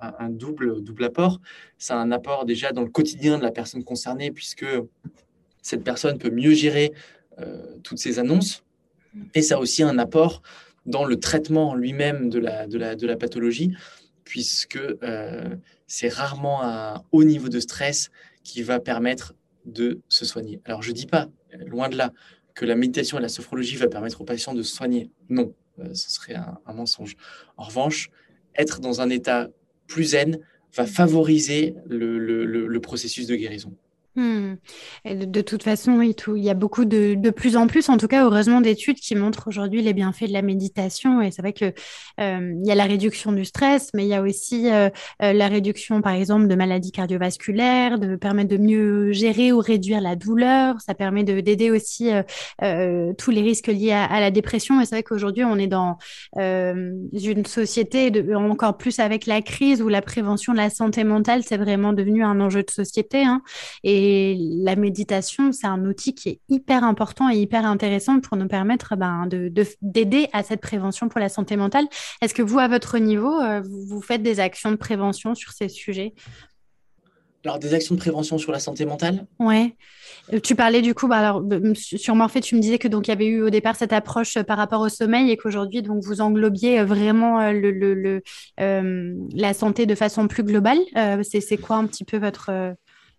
[0.00, 1.40] un, double, double apport.
[1.78, 4.66] Ça a un apport déjà dans le quotidien de la personne concernée, puisque
[5.62, 6.92] cette personne peut mieux gérer
[7.40, 8.64] euh, toutes ces annonces.
[9.34, 10.42] Et ça a aussi un apport
[10.84, 13.74] dans le traitement lui-même de la, de, la, de la pathologie,
[14.24, 14.80] puisque
[15.86, 18.10] c'est rarement un haut niveau de stress
[18.44, 20.60] qui va permettre de se soigner.
[20.66, 21.28] Alors je ne dis pas,
[21.66, 22.12] loin de là,
[22.54, 25.10] que la méditation et la sophrologie va permettre aux patients de se soigner.
[25.28, 25.54] Non,
[25.92, 27.16] ce serait un, mensonge.
[27.56, 28.10] En revanche,
[28.54, 29.48] être dans un état
[29.86, 30.38] plus zen
[30.74, 33.74] va favoriser le processus de guérison.
[34.18, 34.56] Hmm.
[35.04, 38.60] de, toute façon, il y a beaucoup de, plus en plus, en tout cas, heureusement,
[38.60, 41.22] d'études qui montrent aujourd'hui les bienfaits de la méditation.
[41.22, 41.66] Et c'est vrai que
[42.18, 44.90] euh, il y a la réduction du stress, mais il y a aussi euh,
[45.22, 50.00] euh, la réduction, par exemple, de maladies cardiovasculaires, de permettre de mieux gérer ou réduire
[50.00, 50.80] la douleur.
[50.80, 52.10] Ça permet d'aider aussi
[52.58, 54.80] tous les risques liés à, la dépression.
[54.80, 55.96] Et c'est vrai qu'aujourd'hui, on est dans
[56.36, 61.56] une société, encore plus avec la crise, où la prévention de la santé mentale, c'est
[61.56, 63.22] vraiment devenu un enjeu de société.
[63.22, 63.42] Hein.
[63.84, 68.38] Et et la méditation, c'est un outil qui est hyper important et hyper intéressant pour
[68.38, 69.28] nous permettre ben,
[69.82, 71.84] d'aider à cette prévention pour la santé mentale.
[72.22, 75.68] Est-ce que vous, à votre niveau, euh, vous faites des actions de prévention sur ces
[75.68, 76.14] sujets?
[77.44, 79.26] Alors, des actions de prévention sur la santé mentale?
[79.38, 79.76] Ouais.
[80.32, 81.42] Euh, tu parlais du coup, bah, alors,
[81.74, 84.38] sur Morphée, tu me disais que donc il y avait eu au départ cette approche
[84.38, 88.22] euh, par rapport au sommeil et qu'aujourd'hui, donc vous englobiez vraiment le, le,
[88.56, 90.78] la santé de façon plus globale.
[91.22, 92.74] c'est quoi un petit peu votre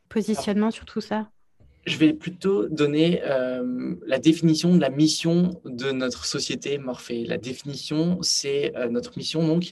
[0.09, 1.29] positionnement sur tout ça?
[1.85, 7.25] Je vais plutôt donner euh, la définition de la mission de notre société Morphée.
[7.25, 9.71] La définition, c'est euh, notre mission, donc,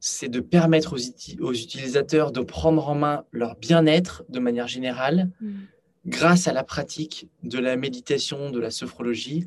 [0.00, 0.96] c'est de permettre
[1.40, 5.52] aux, utilisateurs de prendre en main leur bien-être de manière générale mm.
[6.06, 9.46] grâce à la pratique de la méditation, de la sophrologie,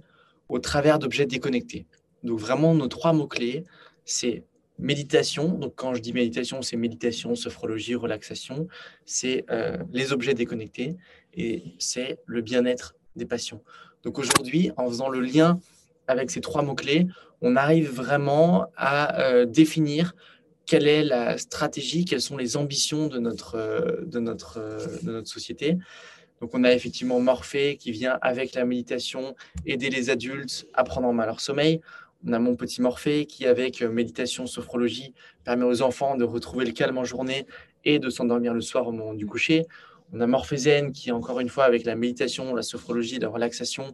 [0.50, 1.86] au travers d'objets déconnectés.
[2.23, 3.65] Donc vraiment, nos trois mots-clés,
[4.06, 4.43] c'est
[4.80, 5.50] méditation.
[5.50, 8.68] Donc, quand je dis méditation, c'est méditation, sophrologie, relaxation.
[9.06, 10.96] C'est euh, les objets déconnectés
[11.34, 13.62] et c'est le bien-être des patients.
[14.04, 15.60] Donc, aujourd'hui, en faisant le lien
[16.08, 17.08] avec ces trois mots-clés,
[17.42, 20.16] on arrive vraiment à euh, définir
[20.66, 24.60] quelle est la stratégie, quelles sont les ambitions de notre, euh, de notre,
[25.04, 25.78] de notre société.
[26.42, 29.36] Donc, on a effectivement Morphée qui vient avec la méditation
[29.66, 31.82] aider les adultes à prendre en main leur sommeil.
[32.26, 36.66] On a mon petit Morphée qui, avec euh, méditation, sophrologie, permet aux enfants de retrouver
[36.66, 37.46] le calme en journée
[37.86, 39.66] et de s'endormir le soir au moment du coucher.
[40.14, 43.94] On a Morphée qui, encore une fois, avec la méditation, la sophrologie, la relaxation,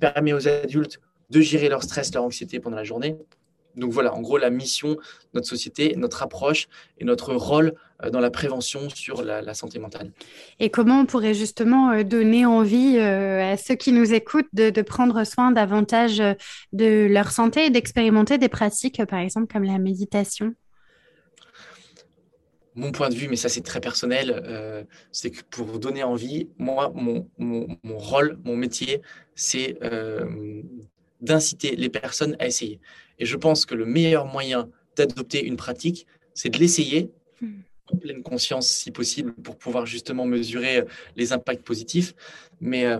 [0.00, 3.16] permet aux adultes de gérer leur stress, leur anxiété pendant la journée.
[3.76, 4.98] Donc voilà, en gros, la mission de
[5.34, 10.12] notre société, notre approche et notre rôle euh, dans la prévention sur la, santé mentale.
[10.58, 14.82] Et comment on pourrait justement euh, donner envie euh, à ceux qui nous écoutent de,
[14.82, 16.22] prendre soin davantage
[16.72, 20.54] de leur santé et d'expérimenter des pratiques, par exemple, comme la méditation?
[22.74, 26.92] Mon point de vue, mais ça c'est très personnel, c'est que pour donner envie, moi,
[26.94, 27.28] mon,
[27.84, 29.02] rôle, mon métier,
[29.34, 29.78] c'est
[31.20, 32.80] d'inciter les personnes à essayer.
[33.20, 37.60] Et je pense que le meilleur moyen d'adopter une pratique, c'est de l'essayer hmm.
[37.92, 40.84] en pleine conscience si possible pour pouvoir justement mesurer euh,
[41.16, 42.14] les impacts positifs.
[42.60, 42.98] Mais euh,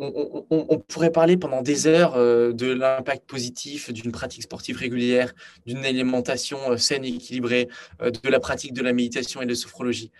[0.00, 5.32] on, pourrait parler pendant des heures euh, de l'impact positif d'une pratique sportive régulière,
[5.66, 7.68] d'une alimentation saine et équilibrée,
[8.00, 10.12] de la pratique de la méditation et de la sophrologie.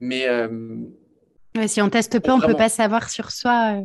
[0.00, 0.26] Mais
[1.68, 3.84] si on teste pas, on ne peut pas savoir sur soi.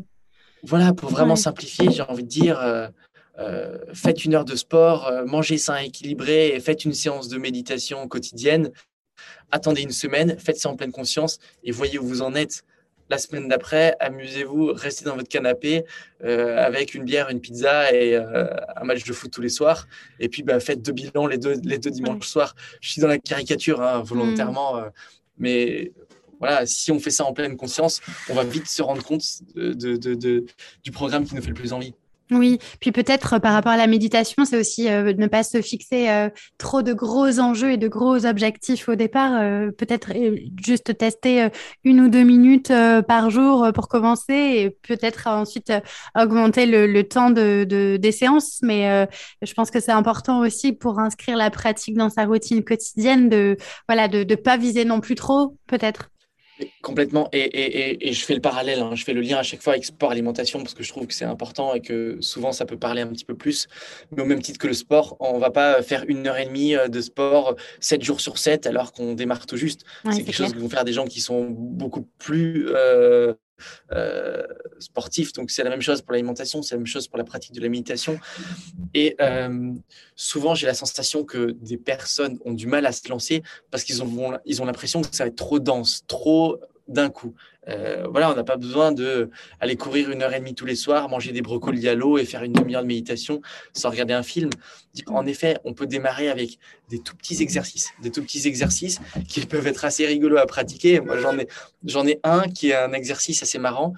[0.64, 2.92] Voilà, pour vraiment simplifier, j'ai envie de dire,
[3.40, 6.94] euh, euh, faites une heure de sport, euh, mangez sain et équilibré, et faites une
[6.94, 8.72] séance de méditation quotidienne.
[9.52, 12.64] Attendez une semaine, faites ça en pleine conscience et voyez où vous en êtes.
[13.10, 15.84] La semaine d'après, amusez-vous, restez dans votre canapé
[16.24, 19.88] avec une bière, une pizza et un match de foot tous les soirs.
[20.20, 22.56] Et puis, bah, faites deux bilans les deux, les deux dimanches soirs.
[22.82, 24.92] Je suis dans la caricature hein, volontairement, mm.
[25.38, 25.92] mais
[26.40, 29.24] voilà, si on fait ça en pleine conscience, on va vite se rendre compte
[29.56, 31.94] du programme qui nous fait le plus envie.
[32.32, 35.62] Oui, puis peut-être euh, par rapport à la méditation, c'est aussi euh, ne pas se
[35.62, 39.40] fixer euh, trop de gros enjeux et de gros objectifs au départ.
[39.78, 40.12] peut-être
[40.64, 41.50] juste tester
[41.84, 42.72] une ou deux minutes
[43.08, 45.72] par jour pour commencer et peut-être ensuite
[46.18, 47.64] augmenter le, temps de,
[47.98, 48.60] des séances.
[48.64, 49.08] Mais
[49.42, 53.58] je pense que c'est important aussi pour inscrire la pratique dans sa routine quotidienne de
[53.88, 56.10] voilà de ne pas viser non plus trop, peut-être.
[56.82, 57.30] Complètement.
[57.34, 58.92] Et, je fais le parallèle, hein.
[58.96, 61.14] je fais le lien à chaque fois avec sport, alimentation, parce que je trouve que
[61.14, 63.68] c'est important et que souvent ça peut parler un petit peu plus.
[64.12, 66.76] Mais au même titre que le sport, on va pas faire une heure et demie
[66.76, 69.86] euh, de sport 7 jours sur 7 alors qu'on démarre tout juste.
[70.12, 73.34] c'est quelque chose que vont faire des gens qui sont beaucoup plus euh,
[74.80, 75.34] sportif.
[75.34, 77.62] Donc c'est la même chose pour l'alimentation, c'est la même chose pour la pratique de
[77.62, 78.20] la méditation.
[78.94, 79.72] Et euh,
[80.16, 84.04] souvent j'ai la sensation que des personnes ont du mal à se lancer parce qu'ils
[84.04, 87.34] ont, ils ont l'impression que ça va être trop dense, trop d'un coup.
[87.68, 90.76] Euh, voilà, on n'a pas besoin de aller courir une heure et demie tous les
[90.76, 93.42] soirs, manger des brocolis à l'eau et faire une demi-heure de méditation
[93.74, 94.50] sans regarder un film.
[95.08, 99.46] En effet, on peut démarrer avec des tout petits exercices, des tout petits exercices qui
[99.46, 101.00] peuvent être assez rigolos à pratiquer.
[101.00, 101.48] Moi, j'en ai,
[101.86, 103.94] j'en ai un qui est un exercice assez marrant.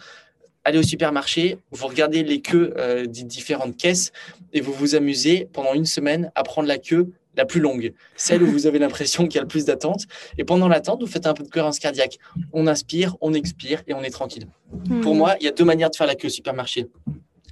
[0.63, 4.11] Allez au supermarché, vous regardez les queues euh, des différentes caisses
[4.51, 8.43] et vous vous amusez pendant une semaine à prendre la queue la plus longue, celle
[8.43, 10.05] où vous avez l'impression qu'il y a le plus d'attente.
[10.37, 12.17] Et pendant l'attente, vous faites un peu de cohérence cardiaque.
[12.51, 14.47] On inspire, on expire et on est tranquille.
[14.89, 15.01] Hmm.
[15.01, 16.87] Pour moi, il y a deux manières de faire la queue au supermarché.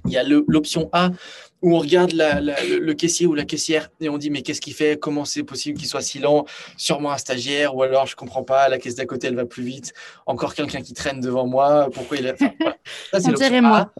[0.04, 1.10] Il y a l'option A
[1.62, 4.98] où on regarde le, caissier ou la caissière et on dit mais qu'est-ce qu'il fait?
[4.98, 6.44] Comment c'est possible qu'il soit si lent?
[6.76, 9.62] Sûrement un stagiaire ou alors je comprends pas, la caisse d'à côté elle va plus
[9.62, 9.92] vite.
[10.26, 11.88] Encore quelqu'un qui traîne devant moi.
[11.92, 12.34] Pourquoi il a...
[13.12, 13.92] Ça, c'est moi.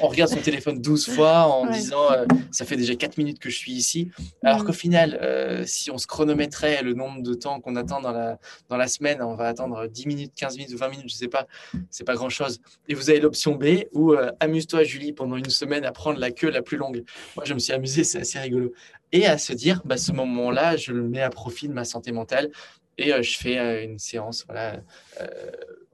[0.00, 3.50] on regarde son téléphone 12 fois en disant euh, ça fait déjà 4 minutes que
[3.50, 4.10] je suis ici.
[4.42, 4.66] Alors mm.
[4.66, 8.38] qu'au final, euh, si on se chronométrait le nombre de temps qu'on attend dans la,
[8.68, 11.28] dans la semaine, on va attendre 10 minutes, 15 minutes ou 20 minutes, je sais
[11.28, 11.46] pas,
[11.90, 12.60] c'est pas grand chose.
[12.88, 16.30] Et vous avez l'option B où euh, amuse-toi Julie pendant une semaine à prendre la
[16.30, 17.04] queue la plus longue.
[17.36, 18.72] Moi, je me suis amusé, c'est assez rigolo.
[19.12, 22.12] Et à se dire, bah, ce moment-là, je le mets à profit de ma santé
[22.12, 22.50] mentale
[22.98, 24.80] et euh, je fais euh, une séance voilà,
[25.20, 25.26] euh,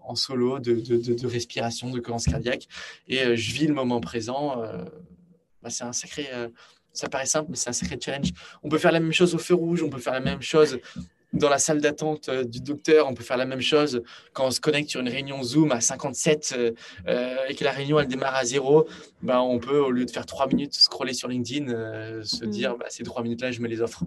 [0.01, 2.67] en solo de, de, de, respiration, de cohérence cardiaque
[3.09, 4.63] et je vis le moment présent.
[5.63, 6.27] Bah, c'est un sacré
[6.95, 8.33] ça paraît simple, mais c'est un sacré challenge.
[8.63, 10.81] On peut faire la même chose au feu rouge, on peut faire la même chose
[11.33, 14.51] dans la salle d'attente euh, du docteur, on peut faire la même chose quand on
[14.51, 16.73] se connecte sur une réunion Zoom à 57 euh,
[17.07, 18.87] euh, et que la réunion elle démarre à zéro.
[19.23, 21.67] Ben, on peut, au lieu de faire trois minutes, scroller sur LinkedIn,
[22.23, 22.51] se mm.
[22.51, 24.05] dire bah, ces trois minutes-là, je me les offre.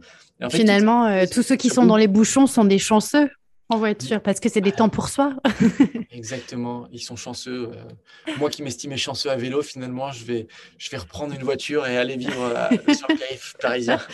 [0.50, 3.30] Finalement, tous ceux qui sont dans les bouchons sont des chanceux
[3.70, 5.36] en voiture parce que c'est des temps pour soi.
[6.12, 7.72] Exactement, ils sont chanceux.
[8.38, 11.98] moi qui m'estimais chanceux à vélo, finalement, je vais, je vais reprendre une voiture et
[11.98, 12.54] aller vivre
[12.94, 14.00] sur le périph' parisien.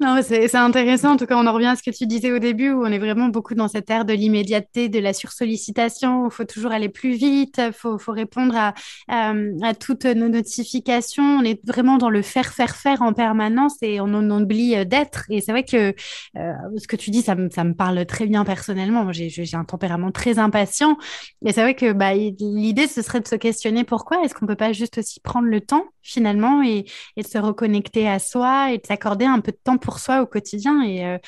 [0.00, 1.12] non, c'est intéressant.
[1.12, 2.86] En tout cas, on en revient à ce que tu disais au début, où on
[2.86, 6.72] est vraiment beaucoup dans cette ère de l'immédiateté, de la sursollicitation, où il faut toujours
[6.72, 8.74] aller plus vite, il faut, faut, répondre à,
[9.08, 11.38] à, toutes nos notifications.
[11.38, 14.84] On est vraiment dans le faire, faire, faire en permanence et on en oublie euh,
[14.84, 15.24] d'être.
[15.30, 15.94] Et c'est vrai que
[16.38, 19.10] euh, ce que tu dis, ça, ça, me parle très bien personnellement.
[19.12, 20.96] J'ai un tempérament très impatient.
[21.44, 24.54] Et c'est vrai que bah, l'idée, ce serait de se questionner pourquoi est-ce qu'on peut
[24.54, 26.84] pas juste aussi prendre le temps finalement et,
[27.16, 30.26] et se reconnecter à soi et de s'accorder un peu de temps pour soi au
[30.26, 30.82] quotidien.
[30.82, 31.18] Et, euh,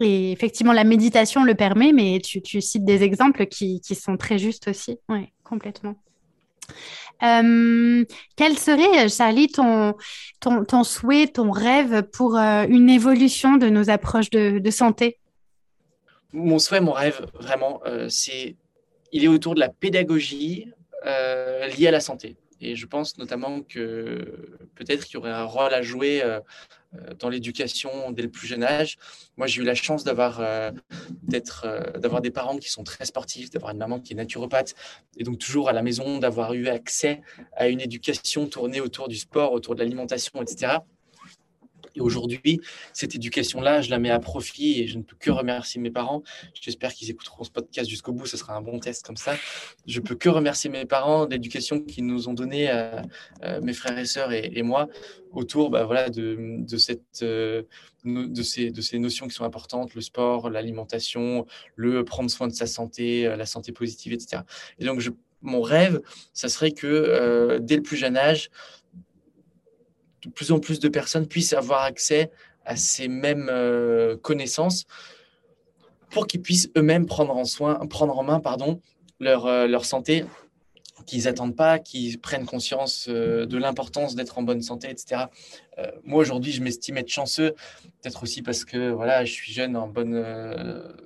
[0.00, 4.68] et effectivement, la méditation le permet, mais tu, cites des exemples qui, sont très justes
[4.68, 4.98] aussi.
[5.08, 5.96] Oui, complètement.
[7.20, 9.94] quel serait, Charlie, ton,
[10.40, 15.18] ton, souhait, ton rêve pour une évolution de nos approches de, santé?
[16.32, 18.56] Mon souhait, mon rêve, vraiment, c'est
[19.12, 20.68] il est autour de la pédagogie
[21.04, 22.36] liée à la santé.
[22.60, 26.40] Et je pense notamment que peut-être qu'il y aurait un rôle à jouer euh,
[26.94, 28.96] euh, dans l'éducation dès le plus jeune âge.
[29.36, 30.70] Moi, j'ai eu la chance d'avoir euh,
[31.98, 34.74] d'avoir des parents qui sont très sportifs, d'avoir une maman qui est naturopathe,
[35.16, 37.20] et donc toujours à la maison d'avoir eu accès
[37.52, 40.78] à une éducation tournée autour du sport, autour de l'alimentation, etc.
[42.00, 42.60] Aujourd'hui,
[42.92, 46.22] cette éducation-là, je la mets à profit et je ne peux que remercier mes parents.
[46.54, 48.26] J'espère qu'ils écouteront ce podcast jusqu'au bout.
[48.26, 49.34] Ce sera un bon test comme ça.
[49.86, 53.00] Je peux que remercier mes parents d'éducation qu'ils nous ont donné, euh,
[53.44, 54.88] euh, mes frères et sœurs et, moi,
[55.32, 57.00] autour bah, voilà, euh, de, ces,
[58.98, 63.72] notions qui sont importantes, le sport, l'alimentation, le prendre soin de sa santé, la santé
[63.72, 64.42] positive, etc.
[64.78, 65.00] Et donc,
[65.42, 66.00] mon rêve,
[66.32, 68.50] ça serait que dès le plus jeune âge,
[70.34, 72.30] plus en plus de personnes puissent avoir accès
[72.64, 74.84] à ces mêmes euh, connaissances
[76.10, 78.80] pour qu'ils puissent eux-mêmes prendre en soin, prendre en main, pardon,
[79.20, 80.24] leur, euh, leur santé,
[81.06, 85.26] qu'ils n'attendent pas, qu'ils prennent conscience euh, de l'importance d'être en bonne santé, etc.
[86.04, 87.54] moi aujourd'hui, je m'estime être chanceux,
[88.00, 90.24] peut-être aussi parce que voilà, je suis jeune, en bonne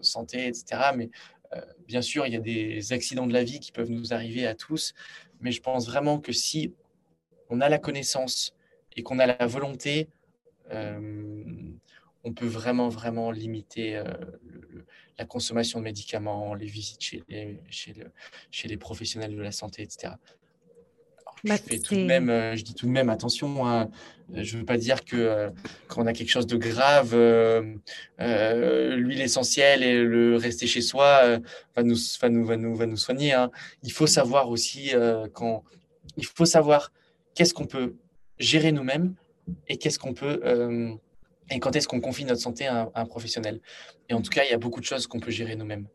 [0.01, 0.93] santé, etc.
[0.97, 1.11] Mais
[1.87, 4.55] bien sûr, il y a des accidents de la vie qui peuvent nous arriver à
[4.55, 4.95] tous.
[5.41, 6.73] Mais je pense vraiment que si
[7.49, 8.55] on a la connaissance
[9.01, 10.09] et qu'on a la volonté,
[10.73, 11.01] euh,
[12.23, 14.05] on peut vraiment, vraiment limiter euh,
[15.19, 17.95] la consommation de médicaments, les visites chez les, chez,
[18.51, 20.13] chez les professionnels de la santé, etc.
[21.43, 23.67] je, bah, fais tout de même, euh, je dis tout de même attention.
[23.67, 23.89] Hein.
[24.35, 25.51] je ne veux pas dire que
[25.89, 27.17] quand on a quelque chose de grave,
[28.19, 31.39] l'huile essentielle et le rester chez soi
[31.75, 33.33] va, nous, va, nous, va, nous, va nous soigner.
[33.33, 33.51] Hein.
[33.83, 34.93] Il faut savoir aussi
[35.33, 35.65] quand
[36.19, 36.93] il faut savoir
[37.35, 37.95] qu'est-ce qu'on peut
[38.41, 39.15] gérer nous-mêmes
[39.69, 40.91] et qu'est-ce qu'on peut euh,
[41.51, 43.61] et quand est-ce qu'on confie notre santé à un, professionnel.
[44.09, 45.87] Et en tout cas, il y a beaucoup de choses qu'on peut gérer nous-mêmes.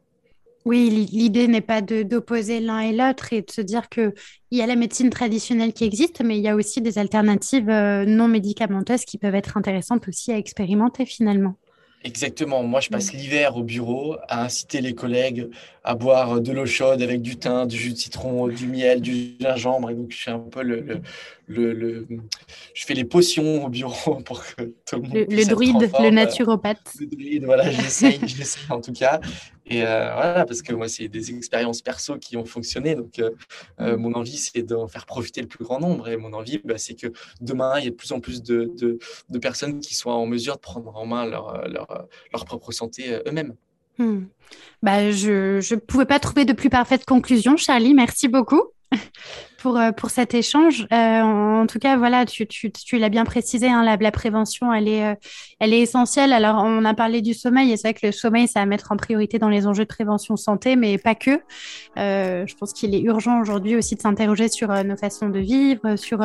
[0.65, 4.13] Oui, l'idée n'est pas d'opposer l'un et l'autre et de se dire qu'il
[4.51, 8.03] y a la médecine traditionnelle qui existe, mais il y a aussi des alternatives euh,
[8.05, 11.55] non médicamenteuses qui peuvent être intéressantes aussi à expérimenter finalement.
[12.05, 12.61] Exactement.
[12.61, 13.17] Moi, je passe mm.
[13.17, 15.49] l'hiver au bureau à inciter les collègues
[15.83, 19.35] à boire de l'eau chaude avec du thym, du jus de citron, du miel, du
[19.39, 19.89] gingembre.
[19.89, 21.01] Et donc, je suis un peu le, le,
[21.47, 22.07] le,
[22.73, 25.13] je fais les potions au bureau pour que tout le monde.
[25.13, 26.93] Le, le druide, le naturopathe.
[26.99, 29.19] Le druide, voilà, j'essaye, j'essaye en tout cas.
[29.67, 32.95] Et euh, voilà, parce que moi, c'est des expériences perso qui ont fonctionné.
[32.95, 33.31] Donc, euh,
[33.79, 36.07] euh, mon envie, c'est d'en faire profiter le plus grand nombre.
[36.07, 37.07] Et mon envie, bah, c'est que
[37.41, 40.27] demain, il y ait de plus en plus de, de, de, personnes qui soient en
[40.27, 43.55] mesure de prendre en main leur, leur, leur propre santé eux-mêmes.
[43.97, 44.25] Hmm.
[44.83, 47.93] Bah, je ne pouvais pas trouver de plus parfaite conclusion, Charlie.
[47.93, 48.61] Merci beaucoup.
[49.57, 50.87] pour, euh, pour cet échange.
[50.91, 54.73] Euh, en, tout cas, voilà, tu, tu, tu l'as bien précisé, hein, la, la, prévention,
[54.73, 55.15] elle est, euh,
[55.59, 56.33] elle est essentielle.
[56.33, 58.91] Alors, on a parlé du sommeil, et c'est vrai que le sommeil, c'est à mettre
[58.91, 61.39] en priorité dans les enjeux de prévention santé, mais pas que.
[61.95, 66.19] je pense qu'il est urgent aujourd'hui aussi de s'interroger sur nos façons de vivre, sur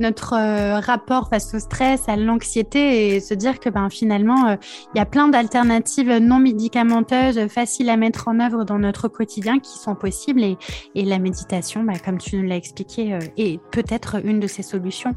[0.00, 0.34] notre
[0.80, 4.56] rapport face au stress, à l'anxiété, et se dire que ben, finalement,
[4.94, 9.58] il y a plein d'alternatives non médicamenteuses, faciles à mettre en œuvre dans notre quotidien
[9.58, 10.42] qui sont possibles.
[10.42, 10.56] Et,
[10.94, 14.62] et la méditation, ben, comme tu nous l'as expliqué, euh, et peut-être une de ces
[14.62, 15.14] solutions.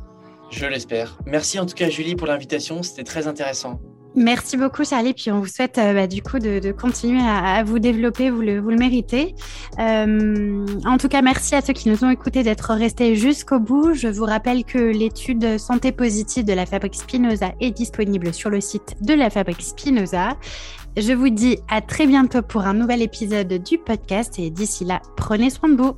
[0.50, 1.18] Je l'espère.
[1.26, 3.80] Merci en tout cas Julie pour l'invitation, c'était très intéressant.
[4.16, 7.78] Merci beaucoup Charlie, puis on vous souhaite euh, bah, du coup de, continuer à, vous
[7.78, 9.36] développer, vous le, vous le méritez.
[9.78, 13.94] Euh, en tout cas, merci à ceux qui nous ont écoutés d'être restés jusqu'au bout.
[13.94, 18.60] Je vous rappelle que l'étude santé positive de la Fabrique Spinoza est disponible sur le
[18.60, 20.36] site de la Fabrique Spinoza.
[20.96, 25.00] Je vous dis à très bientôt pour un nouvel épisode du podcast et d'ici là,
[25.16, 25.94] prenez soin de vous.